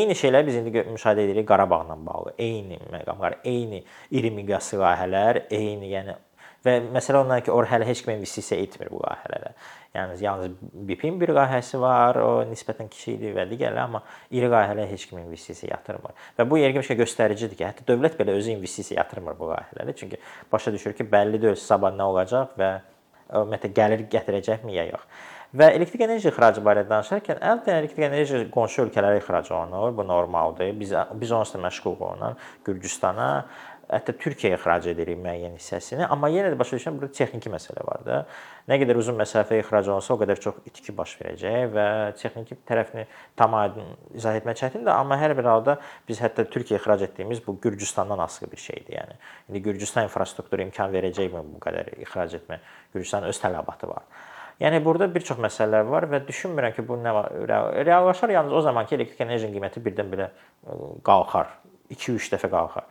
eyni 0.00 0.18
şeylər 0.18 0.44
biz 0.50 0.58
indi 0.58 0.82
müşahidə 0.90 1.24
edirik 1.28 1.46
Qarabağla 1.48 1.96
bağlı. 2.06 2.34
Eyni 2.38 2.82
məqamlar, 2.92 3.38
eyni 3.46 3.84
iri 4.10 4.34
miqyaslı 4.34 4.82
layihələr, 4.82 5.44
eyni 5.54 5.94
yəni 5.94 6.18
Və 6.64 6.78
məsələ 6.94 7.20
ondan 7.20 7.42
ki, 7.44 7.52
or 7.52 7.66
hələ 7.68 7.84
heç 7.84 8.00
kim 8.04 8.14
investisiya 8.14 8.60
etmir 8.64 8.88
bu 8.92 9.02
layihələrə. 9.02 9.50
Yəni 9.94 10.16
yalnız 10.24 10.54
BIP-in 10.88 11.18
bir 11.20 11.34
layihəsi 11.36 11.80
var, 11.82 12.16
o 12.24 12.30
nisbətən 12.48 12.88
kiçikdir 12.90 13.36
və 13.36 13.44
digərləri, 13.50 13.82
amma 13.82 14.00
iri 14.32 14.48
layihələrə 14.48 14.88
heç 14.90 15.04
kim 15.10 15.20
investisiya 15.20 15.74
yatırmır. 15.74 16.16
Və 16.38 16.48
bu 16.48 16.58
yəqin 16.62 16.86
ki, 16.86 16.96
göstəricidir 17.02 17.58
ki, 17.60 17.68
hətta 17.68 17.84
dövlət 17.92 18.16
belə 18.20 18.38
özü 18.40 18.56
investisiya 18.56 19.02
yatırmır 19.02 19.36
bu 19.38 19.52
layihələrə. 19.52 19.94
Çünki 20.00 20.22
başa 20.52 20.72
düşür 20.72 20.96
ki, 20.96 21.06
bəlli 21.12 21.42
deyil 21.44 21.60
sabah 21.60 21.92
nə 21.92 22.08
olacaq 22.14 22.56
və 22.58 22.72
ümumiyyətlə 23.28 23.72
gəlir 23.76 24.08
gətirəcəkmi 24.16 24.74
ya 24.78 24.88
yox. 24.88 25.06
Və 25.54 25.68
elektrik 25.76 26.02
enerji 26.02 26.26
ixracı 26.32 26.62
barədə 26.66 26.90
danışarkən, 26.90 27.38
əlbəttə 27.38 27.76
elektrik 27.78 28.08
enerji 28.08 28.40
qonşu 28.50 28.88
ölkələrə 28.88 29.20
ixrac 29.20 29.52
olunur. 29.54 29.92
Bu 29.94 30.02
normaldır. 30.08 30.72
Biz 30.80 30.94
biz 31.20 31.32
onsuz 31.32 31.54
da 31.54 31.60
məşğul 31.68 31.94
olunan 31.94 32.34
Gürcüstana, 32.64 33.46
hətta 33.90 34.14
Türkiyəyə 34.18 34.56
ixrac 34.58 34.86
edirik 34.90 35.18
müəyyən 35.20 35.54
hissəsini, 35.58 36.06
amma 36.08 36.30
yenə 36.32 36.50
də 36.52 36.58
başa 36.58 36.78
düşürəm 36.78 36.98
burada 36.98 37.14
texniki 37.16 37.52
məsələ 37.52 37.84
var 37.86 38.04
da. 38.06 38.18
Nə 38.70 38.78
qədər 38.80 38.98
uzun 39.00 39.18
məsafə 39.18 39.58
ixrac 39.60 39.88
olunsa, 39.90 40.14
o 40.14 40.20
qədər 40.20 40.40
çox 40.40 40.60
itki 40.70 40.94
baş 40.96 41.16
verəcək 41.20 41.70
və 41.74 41.86
texniki 42.20 42.58
tərəfini 42.68 43.06
tam 43.36 43.56
aydın 43.60 43.90
izah 44.16 44.38
etmək 44.40 44.60
çətindir, 44.62 44.92
amma 44.94 45.18
hər 45.20 45.36
bir 45.36 45.48
halda 45.50 45.78
biz 46.08 46.22
hətta 46.24 46.46
Türkiyə 46.48 46.80
ixrac 46.80 47.04
etdiyimiz 47.08 47.44
bu 47.46 47.58
Gürcüstandan 47.60 48.18
asılı 48.24 48.50
bir 48.52 48.62
şeydir, 48.64 48.94
yəni. 48.98 49.18
İndi 49.48 49.62
Gürcüstan 49.68 50.08
infrastrukturu 50.08 50.64
imkan 50.64 50.92
verəcəkmi 50.94 51.44
bu 51.54 51.60
qədər 51.64 51.92
ixrac 52.00 52.38
etmə? 52.40 52.62
Gürcüstanın 52.94 53.32
öz 53.32 53.42
tələbatı 53.42 53.90
var. 53.90 54.08
Yəni 54.62 54.78
burada 54.84 55.08
bir 55.10 55.24
çox 55.26 55.40
məsələlər 55.42 55.88
var 55.90 56.04
və 56.12 56.20
düşünmürəm 56.28 56.76
ki, 56.76 56.84
bu 56.86 56.94
nə 57.02 57.12
reallaşar 57.84 58.30
yalnız 58.30 58.52
o 58.54 58.60
zaman 58.62 58.86
ki, 58.86 58.94
elektrik 58.94 59.24
enerjinin 59.26 59.56
qiyməti 59.56 59.82
birdən 59.82 60.12
belə 60.12 60.28
qalxar, 61.04 61.50
2-3 61.90 62.30
dəfə 62.36 62.50
qalxar. 62.52 62.86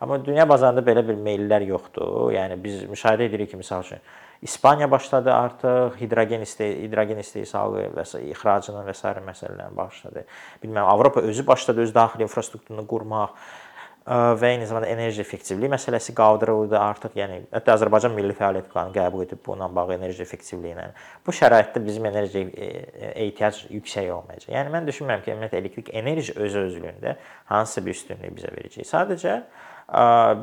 Amma 0.00 0.20
dünya 0.24 0.48
bazarında 0.48 0.84
belə 0.86 1.02
bir 1.08 1.18
meyllər 1.18 1.66
yoxdur. 1.66 2.32
Yəni 2.34 2.58
biz 2.62 2.82
müşahidə 2.86 3.26
edirik 3.26 3.50
ki, 3.50 3.58
məsəl 3.58 3.86
üçün 3.86 4.02
İspaniya 4.42 4.90
başladı 4.90 5.32
artıq 5.34 5.96
hidrogen 6.00 6.40
isteh 6.40 6.76
hidrogen 6.82 7.18
istehsalı 7.18 7.88
və 7.96 8.04
s. 8.06 8.20
ixracının 8.30 8.86
və 8.86 8.94
s. 8.94 9.14
məsələlərini 9.30 9.76
başladı. 9.76 10.24
Bilmirəm, 10.62 10.86
Avropa 10.86 11.20
özü 11.20 11.46
başladı 11.46 11.80
öz 11.80 11.94
daxili 11.94 12.22
infrastrukturunu 12.22 12.86
qurmaq 12.86 13.34
və 14.08 14.52
eyni 14.54 14.66
zamanda 14.66 14.88
enerji 14.88 15.20
effektivliyi 15.20 15.68
məsələsi 15.68 16.14
qaldırıldı 16.16 16.78
artıq. 16.80 17.16
Yəni 17.18 17.42
hətta 17.52 17.74
Azərbaycan 17.74 18.14
Milli 18.16 18.32
Fəaliyyət 18.38 18.70
Planı 18.72 18.94
qəbul 18.94 19.26
edib 19.26 19.42
bununla 19.46 19.68
bağlı 19.76 19.98
enerji 19.98 20.22
effektivliyi 20.22 20.76
ilə. 20.76 20.86
Bu 21.26 21.34
şəraitdə 21.36 21.82
bizim 21.84 22.06
enerji 22.08 22.46
e, 22.46 22.68
e, 22.68 23.10
ehtiyac 23.26 23.58
yüksək 23.74 24.08
olmayacaq. 24.14 24.54
Yəni 24.54 24.72
mən 24.72 24.88
düşünmürəm 24.88 25.24
ki, 25.26 25.34
ümumiyyətlə 25.34 25.60
elektrik 25.60 25.90
enerji 25.92 26.36
öz 26.36 26.56
özlüyündə 26.62 27.18
hansısa 27.52 27.84
bir 27.84 27.98
üstünlük 27.98 28.38
bizə 28.38 28.54
verəcək. 28.54 28.88
Sadəcə 28.88 29.34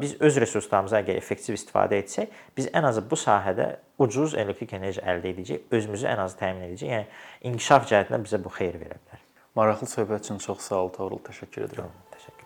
biz 0.01 0.15
öz 0.25 0.38
resurslarımızdan 0.41 1.03
əgər 1.03 1.19
effektiv 1.19 1.58
istifadə 1.58 1.99
etsək, 2.01 2.31
biz 2.58 2.69
ən 2.73 2.88
azı 2.89 3.03
bu 3.10 3.19
sahədə 3.19 3.67
ucuz 4.01 4.34
elektrik 4.34 4.73
enerji 4.73 5.03
əldə 5.05 5.31
edəcək, 5.36 5.67
özümüzü 5.77 6.10
ən 6.10 6.23
azı 6.25 6.39
təmin 6.41 6.65
edəcək. 6.69 6.89
Yəni 6.95 7.51
inkişaf 7.51 7.86
cəhətdən 7.91 8.25
bizə 8.25 8.41
bu 8.41 8.53
xeyir 8.58 8.79
verə 8.81 8.97
bilər. 8.97 9.21
Maraqlı 9.55 9.88
söhbət 9.88 10.25
üçün 10.25 10.41
çox 10.41 10.65
sağ 10.65 10.81
ol 10.88 10.91
Toğrul, 10.97 11.21
təşəkkür 11.29 11.69
edirəm. 11.69 11.93
Təşəkkür. 12.15 12.43